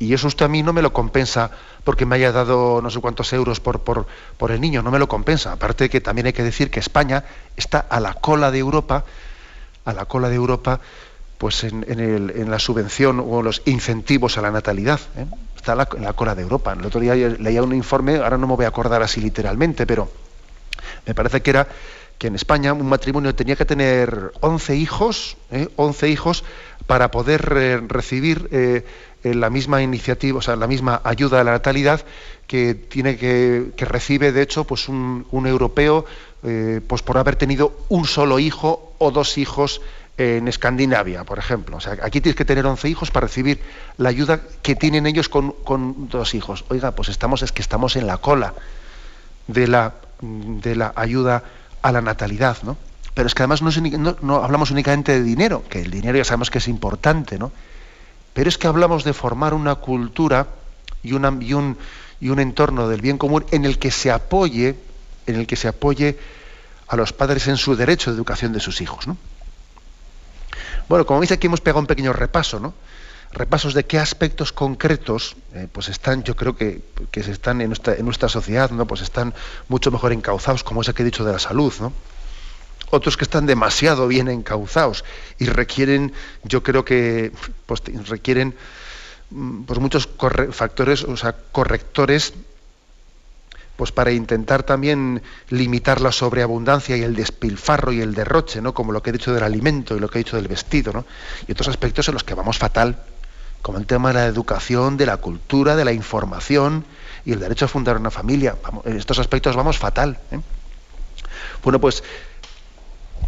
[0.00, 1.50] Y eso usted a mí no me lo compensa
[1.82, 4.98] porque me haya dado no sé cuántos euros por, por, por el niño, no me
[4.98, 5.52] lo compensa.
[5.52, 7.24] Aparte que también hay que decir que España
[7.56, 9.04] está a la cola de Europa,
[9.84, 10.80] a la cola de Europa
[11.38, 15.00] pues en, la subvención o los incentivos a la natalidad.
[15.16, 15.24] ¿eh?
[15.56, 16.72] Está en la cola de Europa.
[16.72, 20.10] El otro día leía un informe, ahora no me voy a acordar así literalmente, pero
[21.06, 21.68] me parece que era
[22.18, 25.36] que en España un matrimonio tenía que tener 11 hijos,
[25.76, 26.10] 11 ¿eh?
[26.10, 26.44] hijos
[26.88, 32.04] para poder eh, recibir la misma iniciativa, o sea, la misma ayuda a la natalidad
[32.46, 36.06] que tiene que, que recibe, de hecho, pues un, un europeo,
[36.86, 39.82] pues por haber tenido un solo hijo o dos hijos
[40.18, 41.76] en Escandinavia, por ejemplo.
[41.76, 43.60] O sea, aquí tienes que tener 11 hijos para recibir
[43.96, 45.54] la ayuda que tienen ellos con,
[46.08, 46.64] dos hijos.
[46.68, 48.52] Oiga, pues estamos, es que estamos en la cola
[49.46, 51.44] de la, de la ayuda
[51.82, 52.76] a la natalidad, ¿no?
[53.14, 56.58] Pero es que además no, hablamos únicamente de dinero, que el dinero ya sabemos que
[56.58, 57.52] es importante, ¿no?
[58.32, 60.48] Pero es que hablamos de formar una cultura
[61.02, 61.78] y, y, un,
[62.20, 64.76] y un entorno del bien común en el que se apoye,
[65.26, 66.18] en el que se apoye
[66.88, 69.16] a los padres en su derecho de educación de sus hijos, ¿no?
[70.88, 72.74] Bueno, como dice aquí hemos pegado un pequeño repaso, ¿no?
[73.30, 77.68] Repasos de qué aspectos concretos, eh, pues están, yo creo que, que se están en
[77.68, 78.86] nuestra, sociedad, ¿no?
[78.86, 79.34] Pues están
[79.68, 81.92] mucho mejor encauzados, como ese que he dicho de la salud, ¿no?
[82.90, 85.04] Otros que están demasiado bien encauzados
[85.38, 87.32] y requieren, yo creo que,
[87.66, 88.54] pues requieren
[89.28, 90.08] mm, pues muchos
[90.52, 92.32] factores, o sea, correctores
[93.78, 98.74] pues para intentar también limitar la sobreabundancia y el despilfarro y el derroche, ¿no?
[98.74, 101.04] Como lo que he dicho del alimento y lo que he dicho del vestido, ¿no?
[101.46, 102.98] Y otros aspectos en los que vamos fatal,
[103.62, 106.84] como el tema de la educación, de la cultura, de la información
[107.24, 108.56] y el derecho a fundar una familia.
[108.84, 110.18] en estos aspectos vamos fatal.
[110.32, 110.40] ¿eh?
[111.62, 112.02] Bueno, pues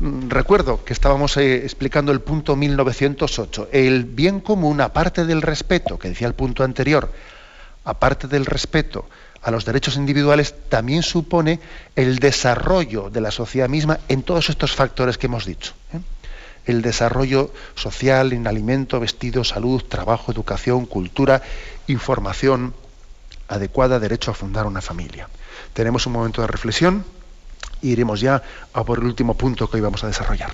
[0.00, 3.68] mm, recuerdo que estábamos eh, explicando el punto 1908.
[3.70, 7.12] El bien común, aparte del respeto, que decía el punto anterior,
[7.84, 9.06] aparte del respeto
[9.42, 11.60] a los derechos individuales también supone
[11.96, 15.72] el desarrollo de la sociedad misma en todos estos factores que hemos dicho.
[15.92, 16.00] ¿eh?
[16.66, 21.42] El desarrollo social en alimento, vestido, salud, trabajo, educación, cultura,
[21.86, 22.74] información
[23.48, 25.28] adecuada, derecho a fundar una familia.
[25.72, 27.04] Tenemos un momento de reflexión
[27.82, 30.52] e iremos ya a por el último punto que hoy vamos a desarrollar.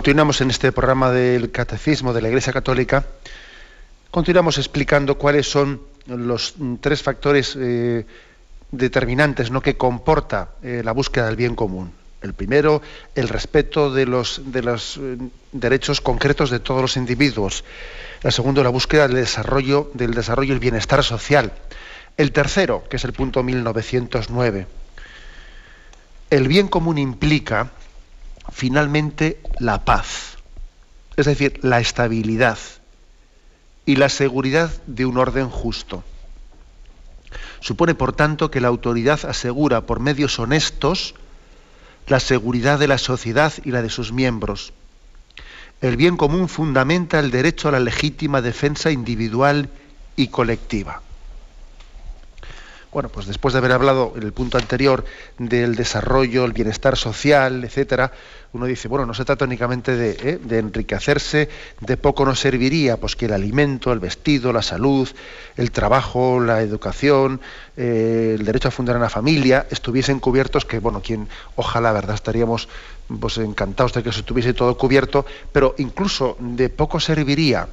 [0.00, 3.04] Continuamos en este programa del Catecismo de la Iglesia Católica.
[4.10, 8.06] Continuamos explicando cuáles son los tres factores eh,
[8.70, 9.60] determinantes ¿no?
[9.60, 11.92] que comporta eh, la búsqueda del bien común.
[12.22, 12.80] El primero,
[13.14, 15.18] el respeto de los, eh,
[15.52, 17.62] derechos concretos de todos los individuos.
[18.22, 21.52] El segundo, la búsqueda del desarrollo, del desarrollo y el bienestar social.
[22.16, 24.66] El tercero, que es el punto 1909.
[26.30, 27.72] El bien común implica
[28.50, 30.38] finalmente la paz,
[31.16, 32.58] es decir, la estabilidad
[33.86, 36.04] y la seguridad de un orden justo.
[37.60, 41.14] Supone, por tanto, que la autoridad asegura por medios honestos
[42.06, 44.72] la seguridad de la sociedad y la de sus miembros.
[45.80, 49.70] El bien común fundamenta el derecho a la legítima defensa individual
[50.16, 51.02] y colectiva.
[52.92, 55.04] Bueno, pues después de haber hablado en el punto anterior
[55.38, 58.10] del desarrollo, el bienestar social, etcétera,
[58.52, 60.58] uno dice, bueno, no se trata únicamente de, ¿eh?
[60.58, 61.48] enriquecerse,
[61.80, 65.08] de poco nos serviría, pues que el alimento, el vestido, la salud,
[65.56, 67.40] el trabajo, la educación,
[67.76, 72.68] eh, el derecho a fundar una familia estuviesen cubiertos, que bueno, quien, ojalá, verdad, estaríamos
[73.20, 77.68] pues encantados de que eso estuviese todo cubierto, pero incluso de poco serviría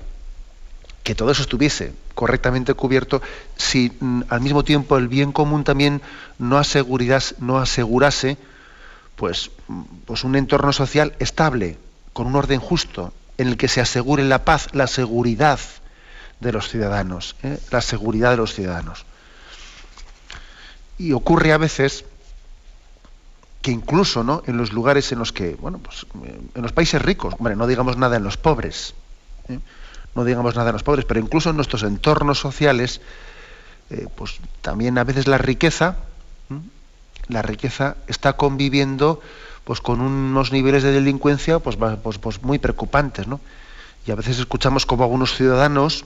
[1.08, 3.22] que todo eso estuviese correctamente cubierto
[3.56, 6.02] si mm, al mismo tiempo el bien común también
[6.38, 8.38] no, asegurase
[9.16, 11.78] pues, mm, pues un entorno social estable,
[12.12, 15.62] con un orden justo, en el que se asegure la paz, la seguridad
[16.42, 17.58] de los ciudadanos, ¿eh?
[17.72, 19.06] la seguridad de los ciudadanos.
[20.98, 22.04] Y ocurre a veces
[23.62, 24.44] que incluso ¿no?
[24.46, 26.06] en los lugares en los que, bueno, pues
[26.54, 28.94] en los países ricos, hombre, no digamos nada en los pobres,
[29.48, 29.60] ¿eh?
[30.18, 33.02] No digamos nada de los pobres, pero incluso en nuestros entornos sociales,
[33.92, 35.98] eh, pues también a veces la riqueza,
[37.28, 39.22] la riqueza está conviviendo
[39.64, 43.40] pues con unos niveles de delincuencia pues, pues, pues muy preocupantes, ¿no?
[44.06, 46.06] Y a veces escuchamos como algunos ciudadanos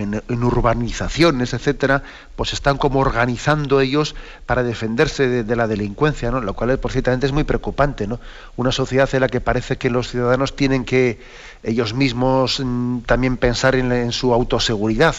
[0.00, 2.02] en, urbanizaciones, etcétera,
[2.36, 4.14] pues están como organizando ellos
[4.46, 6.40] para defenderse de, la delincuencia, ¿no?
[6.40, 8.20] Lo cual, por ciertamente, es muy preocupante, ¿no?
[8.56, 11.20] Una sociedad en la que parece que los ciudadanos tienen que
[11.62, 15.14] ellos mismos mm, también pensar en, su autoseguridad,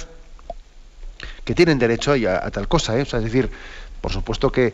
[1.46, 3.02] que tienen derecho a, tal cosa, ¿eh?
[3.02, 3.50] es decir,
[4.02, 4.74] por supuesto que,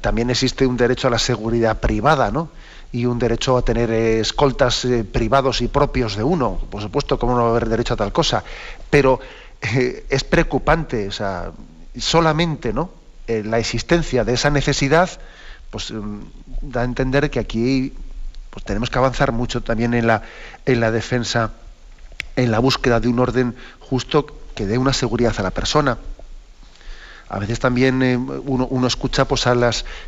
[0.00, 2.50] también existe un derecho a la seguridad privada, ¿no?
[2.94, 6.60] Y un derecho a tener escoltas eh, privados y propios de uno.
[6.70, 8.44] Por supuesto, ¿cómo no va a haber derecho a tal cosa?
[8.88, 9.18] Pero
[9.60, 11.50] eh, es preocupante, o sea,
[11.98, 12.90] solamente ¿no?
[13.26, 15.10] Eh, la existencia de esa necesidad
[15.70, 16.20] pues, mm,
[16.62, 17.92] da a entender que aquí
[18.50, 20.22] pues, tenemos que avanzar mucho también en la,
[20.64, 21.50] en la defensa,
[22.36, 24.24] en la búsqueda de un orden justo
[24.54, 25.98] que dé una seguridad a la persona
[27.34, 29.44] a veces también eh, uno, escucha pues,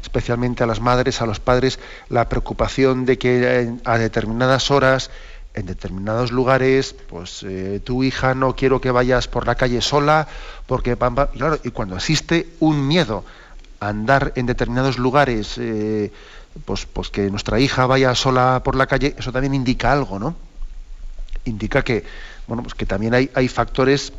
[0.01, 5.11] especialmente a las madres, a los padres, la preocupación de que eh, a determinadas horas,
[5.55, 10.29] en determinados lugares, pues eh, tu hija no quiero que vayas por la calle sola,
[10.67, 13.25] porque y, claro, y cuando existe un miedo
[13.81, 15.59] a andar en determinados lugares,
[16.65, 20.37] pues, pues que nuestra hija vaya sola por la calle, eso también indica algo, ¿no?
[21.45, 22.05] Indica que,
[22.47, 24.13] bueno, pues que también hay factores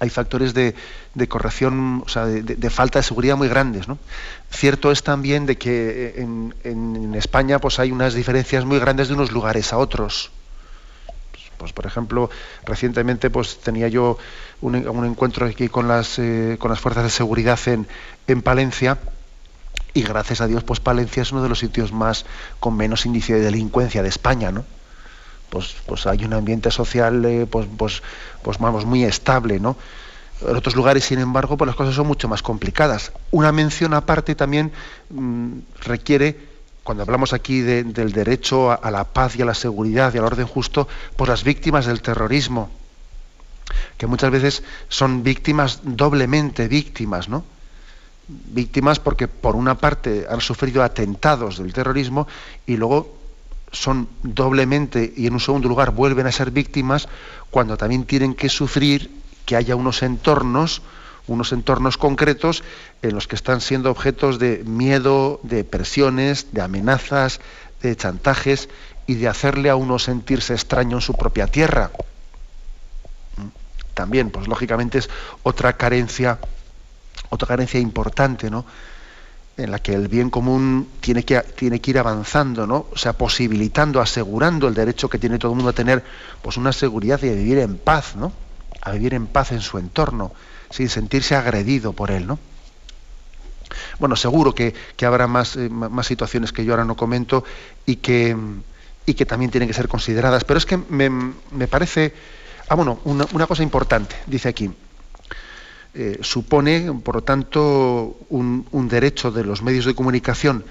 [0.00, 0.74] hay factores de,
[1.28, 3.88] corrección, o sea, de, falta de seguridad muy grandes.
[3.88, 3.98] ¿no?
[4.50, 9.32] Cierto es también de que en, España pues, hay unas diferencias muy grandes de unos
[9.32, 10.30] lugares a otros.
[11.58, 12.28] Pues, por ejemplo,
[12.64, 14.18] recientemente pues, tenía yo
[14.60, 17.86] un, encuentro aquí con las, eh, con las fuerzas de seguridad en,
[18.26, 18.98] en Palencia.
[19.94, 22.26] Y gracias a Dios, pues Palencia es uno de los sitios más
[22.58, 24.64] con menos índice de delincuencia de España, ¿no?
[25.54, 28.02] Pues, pues hay un ambiente social eh, pues, pues,
[28.42, 29.76] pues vamos, muy estable, ¿no?
[30.40, 33.12] En otros lugares, sin embargo, pues las cosas son mucho más complicadas.
[33.30, 34.72] Una mención aparte también
[35.10, 36.36] mm, requiere,
[36.82, 40.48] cuando hablamos aquí del derecho a, la paz y a la seguridad y al orden
[40.48, 42.68] justo, pues las víctimas del terrorismo,
[43.96, 47.44] que muchas veces son víctimas doblemente víctimas, ¿no?
[48.26, 52.26] Víctimas porque por una parte han sufrido atentados del terrorismo
[52.66, 53.23] y luego
[53.74, 57.08] son doblemente y en un segundo lugar vuelven a ser víctimas
[57.50, 59.10] cuando también tienen que sufrir
[59.44, 60.80] que haya unos entornos,
[61.26, 62.62] unos entornos concretos
[63.02, 67.40] en los que están siendo objetos de miedo, de presiones, de amenazas,
[67.82, 68.68] de chantajes
[69.06, 71.90] y de hacerle a uno sentirse extraño en su propia tierra.
[73.92, 75.10] También, pues lógicamente es
[75.42, 76.38] otra carencia,
[77.28, 78.64] otra carencia importante, ¿no?
[79.56, 82.86] En la que el bien común tiene que, tiene que ir avanzando, ¿no?
[82.92, 86.02] O sea, posibilitando, asegurando el derecho que tiene todo el mundo a tener
[86.42, 88.32] pues una seguridad y a vivir en paz, ¿no?
[88.80, 90.32] A vivir en paz en su entorno,
[90.70, 92.38] sin sentirse agredido por él, ¿no?
[93.98, 97.44] Bueno, seguro que, habrá más, eh, más, situaciones que yo ahora no comento
[97.86, 98.36] y que,
[99.06, 102.14] y que también tienen que ser consideradas, pero es que me, parece,
[102.68, 104.70] ah, bueno, una, cosa importante, dice aquí,
[105.96, 110.64] eh, supone, por lo tanto, un, derecho de los medios de comunicación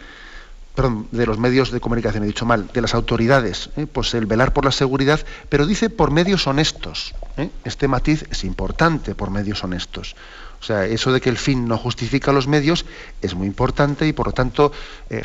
[0.75, 3.85] perdón, de los medios de comunicación, he dicho mal, de las autoridades, ¿eh?
[3.85, 7.13] pues el velar por la seguridad, pero dice por medios honestos.
[7.37, 7.49] ¿eh?
[7.63, 10.15] Este matiz es importante por medios honestos.
[10.59, 12.85] O sea, eso de que el fin no justifica los medios
[13.21, 14.71] es muy importante y por lo tanto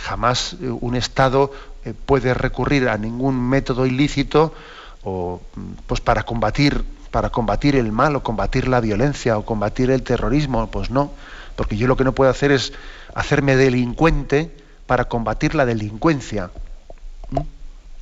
[0.00, 1.52] jamás un Estado
[2.06, 4.52] puede recurrir a ningún método ilícito
[5.02, 5.40] o,
[5.86, 10.70] pues para combatir para combatir el mal o combatir la violencia o combatir el terrorismo,
[10.70, 11.12] pues no,
[11.56, 12.72] porque yo lo que no puedo hacer es
[13.14, 14.54] hacerme delincuente
[14.86, 16.50] para combatir la delincuencia.
[17.30, 17.40] ¿Mm?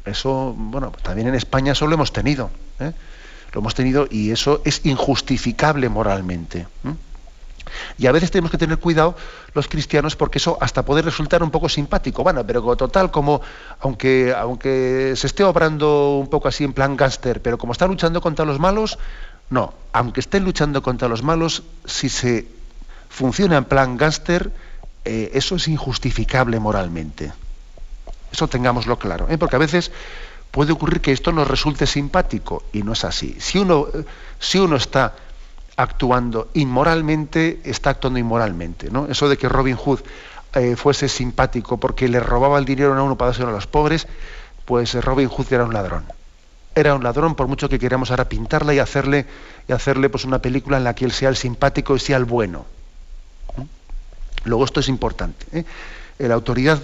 [0.04, 2.50] Eso, bueno, también en España eso lo hemos tenido.
[2.80, 2.92] ¿eh?
[3.52, 6.66] Lo hemos tenido y eso es injustificable moralmente.
[6.82, 6.90] ¿Mm?
[7.98, 9.16] Y a veces tenemos que tener cuidado
[9.54, 12.22] los cristianos porque eso hasta puede resultar un poco simpático.
[12.22, 13.40] Bueno, pero total, como
[13.80, 18.20] aunque, aunque se esté obrando un poco así en plan gángster, pero como está luchando
[18.20, 18.98] contra los malos,
[19.50, 19.74] no.
[19.92, 22.46] Aunque estén luchando contra los malos, si se
[23.08, 24.50] funciona en plan gángster,
[25.04, 27.32] eh, eso es injustificable moralmente.
[28.32, 29.38] Eso tengámoslo claro, ¿eh?
[29.38, 29.92] porque a veces
[30.50, 33.36] puede ocurrir que esto nos resulte simpático y no es así.
[33.38, 33.86] Si uno,
[34.38, 35.14] si uno está
[35.76, 38.90] actuando inmoralmente, está actuando inmoralmente.
[38.90, 39.06] ¿no?
[39.06, 40.00] Eso de que Robin Hood
[40.54, 44.06] eh, fuese simpático porque le robaba el dinero a uno para dárselo a los pobres,
[44.64, 46.04] pues Robin Hood era un ladrón.
[46.74, 49.26] Era un ladrón por mucho que queramos ahora pintarla y hacerle,
[49.68, 52.24] y hacerle pues, una película en la que él sea el simpático y sea el
[52.24, 52.66] bueno.
[54.44, 55.46] Luego esto es importante.
[55.52, 55.64] ¿eh?
[56.18, 56.80] La autoridad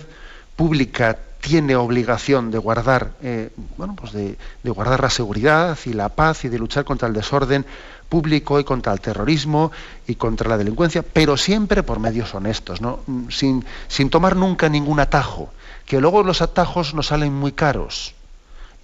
[0.57, 6.45] pública tiene obligación de guardar, eh, bueno, pues de, guardar la seguridad y la paz
[6.45, 7.67] y de luchar contra el desorden
[8.13, 9.73] público y contra el terrorismo
[10.07, 13.01] y contra la delincuencia, pero siempre por medios honestos, ¿no?
[13.31, 15.49] sin, sin tomar nunca ningún atajo,
[15.87, 18.15] que luego los atajos nos salen muy caros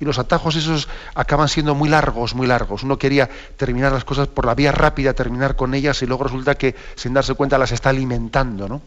[0.01, 2.85] y los atajos esos acaban siendo muy largos, muy largos.
[2.85, 6.55] Uno quería terminar las cosas por la vía rápida, terminar con ellas y luego resulta
[6.55, 8.81] que sin darse cuenta las está alimentando, ¿no?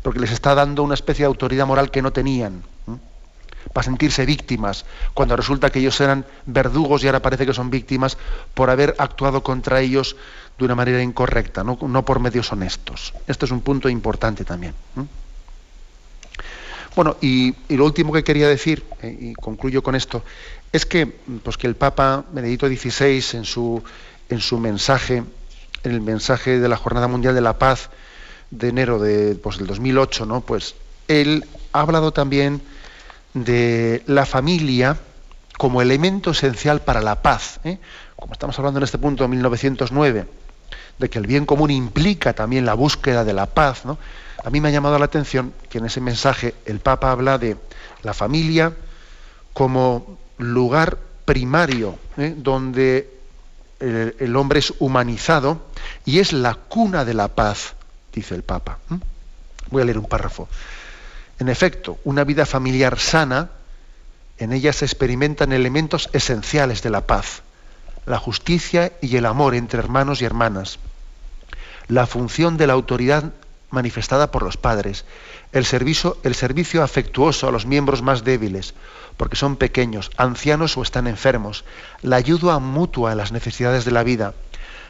[0.00, 2.62] Porque les está dando una especie de autoridad moral que no tenían,
[3.72, 4.84] para sentirse víctimas,
[5.14, 8.16] cuando resulta que ellos eran verdugos y ahora parece que son víctimas
[8.54, 10.16] por haber actuado contra ellos
[10.58, 13.14] de una manera incorrecta, no, por medios honestos.
[13.26, 14.74] Esto es un punto importante también.
[16.94, 20.22] Bueno, y, lo último que quería decir, eh, y concluyo con esto,
[20.72, 23.82] es que, pues que el Papa Benedicto XVI en su,
[24.28, 25.24] en su mensaje,
[25.82, 27.90] en el mensaje de la Jornada Mundial de la Paz
[28.50, 30.40] de enero de, pues, del 2008, ¿no?
[30.40, 30.76] pues
[31.08, 32.62] él ha hablado también
[33.34, 34.96] de la familia
[35.58, 37.60] como elemento esencial para la paz.
[37.64, 37.78] ¿eh?
[38.16, 40.26] Como estamos hablando en este punto de 1909,
[40.98, 43.98] de que el bien común implica también la búsqueda de la paz, ¿no?
[44.44, 47.56] A mí me ha llamado la atención que en ese mensaje el Papa habla de
[48.02, 48.74] la familia
[49.54, 52.34] como lugar primario ¿eh?
[52.36, 53.10] donde
[53.80, 55.62] el, hombre es humanizado
[56.04, 57.74] y es la cuna de la paz,
[58.12, 58.78] dice el Papa.
[59.70, 60.48] Voy a leer un párrafo.
[61.38, 63.50] En efecto, una vida familiar sana,
[64.38, 67.42] en ella se experimentan elementos esenciales de la paz,
[68.06, 70.78] la justicia y el amor entre hermanos y hermanas,
[71.88, 73.32] la función de la autoridad
[73.70, 75.04] manifestada por los padres,
[75.52, 78.74] el servicio, afectuoso a los miembros más débiles,
[79.16, 81.64] porque son pequeños, ancianos o están enfermos,
[82.02, 84.34] la ayuda mutua en las necesidades de la vida,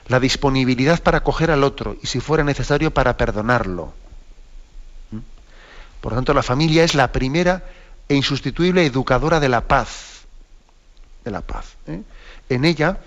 [0.08, 3.92] la disponibilidad para acoger al otro y si fuera necesario para perdonarlo.
[6.04, 7.64] Por lo tanto, la familia es la primera
[8.10, 10.26] e insustituible educadora de la paz.
[11.24, 11.76] De la paz.
[11.86, 12.02] ¿eh?
[12.50, 12.98] En ella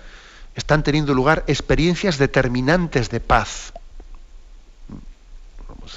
[0.56, 3.72] están teniendo lugar experiencias determinantes de paz.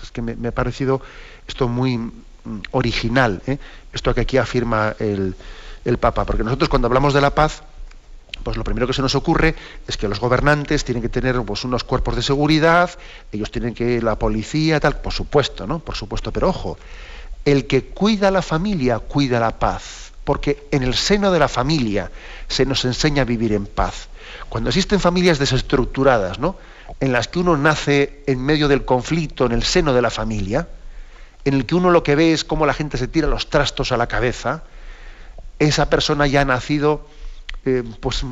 [0.03, 1.01] Es que me, ha parecido
[1.47, 2.11] esto muy mm,
[2.69, 3.57] original, ¿eh?
[3.93, 5.33] esto que aquí afirma el,
[5.99, 7.63] Papa, porque nosotros cuando hablamos de la paz,
[8.43, 9.55] pues lo primero que se nos ocurre
[9.87, 12.89] es que los gobernantes tienen que tener pues, unos cuerpos de seguridad,
[13.31, 15.79] ellos tienen que la policía, tal, por supuesto, ¿no?
[15.79, 16.77] Por supuesto, pero ojo,
[17.45, 22.11] el que cuida la familia cuida la paz, porque en el seno de la familia
[22.47, 24.07] se nos enseña a vivir en paz.
[24.49, 26.57] Cuando existen familias desestructuradas, ¿no?
[26.99, 30.67] en las que uno nace en medio del conflicto, en el seno de la familia,
[31.45, 33.91] en el que uno lo que ve es cómo la gente se tira los trastos
[33.91, 34.63] a la cabeza,
[35.59, 37.07] esa persona ya ha nacido
[37.66, 38.26] eh, pues,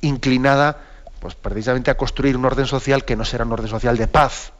[0.00, 0.78] inclinada
[1.20, 4.52] pues, precisamente a construir un orden social que no será un orden social de paz,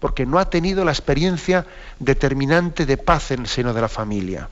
[0.00, 1.66] porque no ha tenido la experiencia
[1.98, 4.48] determinante de paz en el seno de la familia.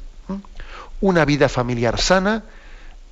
[1.01, 2.45] Una vida familiar sana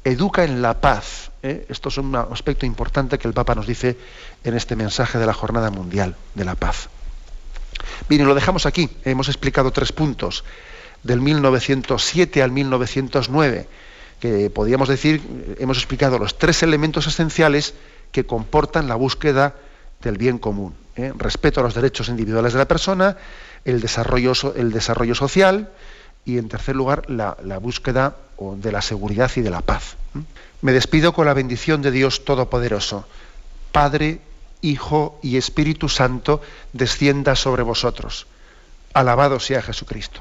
[0.04, 1.30] educa en la paz.
[1.42, 1.66] ¿eh?
[1.68, 3.96] Esto es un aspecto importante que el Papa nos dice
[4.44, 6.88] en este mensaje de la Jornada Mundial de la Paz.
[8.08, 8.90] Bien, y lo dejamos aquí.
[9.04, 10.44] Hemos explicado tres puntos,
[11.02, 13.68] del 1907 al 1909,
[14.22, 15.20] que podríamos decir,
[15.58, 17.74] hemos explicado los tres elementos esenciales
[18.12, 19.56] que comportan la búsqueda
[20.00, 20.74] del bien común.
[20.94, 21.12] ¿eh?
[21.18, 23.16] Respeto a los derechos individuales de la persona,
[23.64, 25.70] el desarrollo, el desarrollo social
[26.24, 29.96] y, en tercer lugar, la, búsqueda de la seguridad y de la paz.
[30.60, 33.04] Me despido con la bendición de Dios Todopoderoso.
[33.72, 34.20] Padre,
[34.60, 36.40] Hijo y Espíritu Santo,
[36.72, 38.28] descienda sobre vosotros.
[38.94, 40.20] Alabado sea Jesucristo.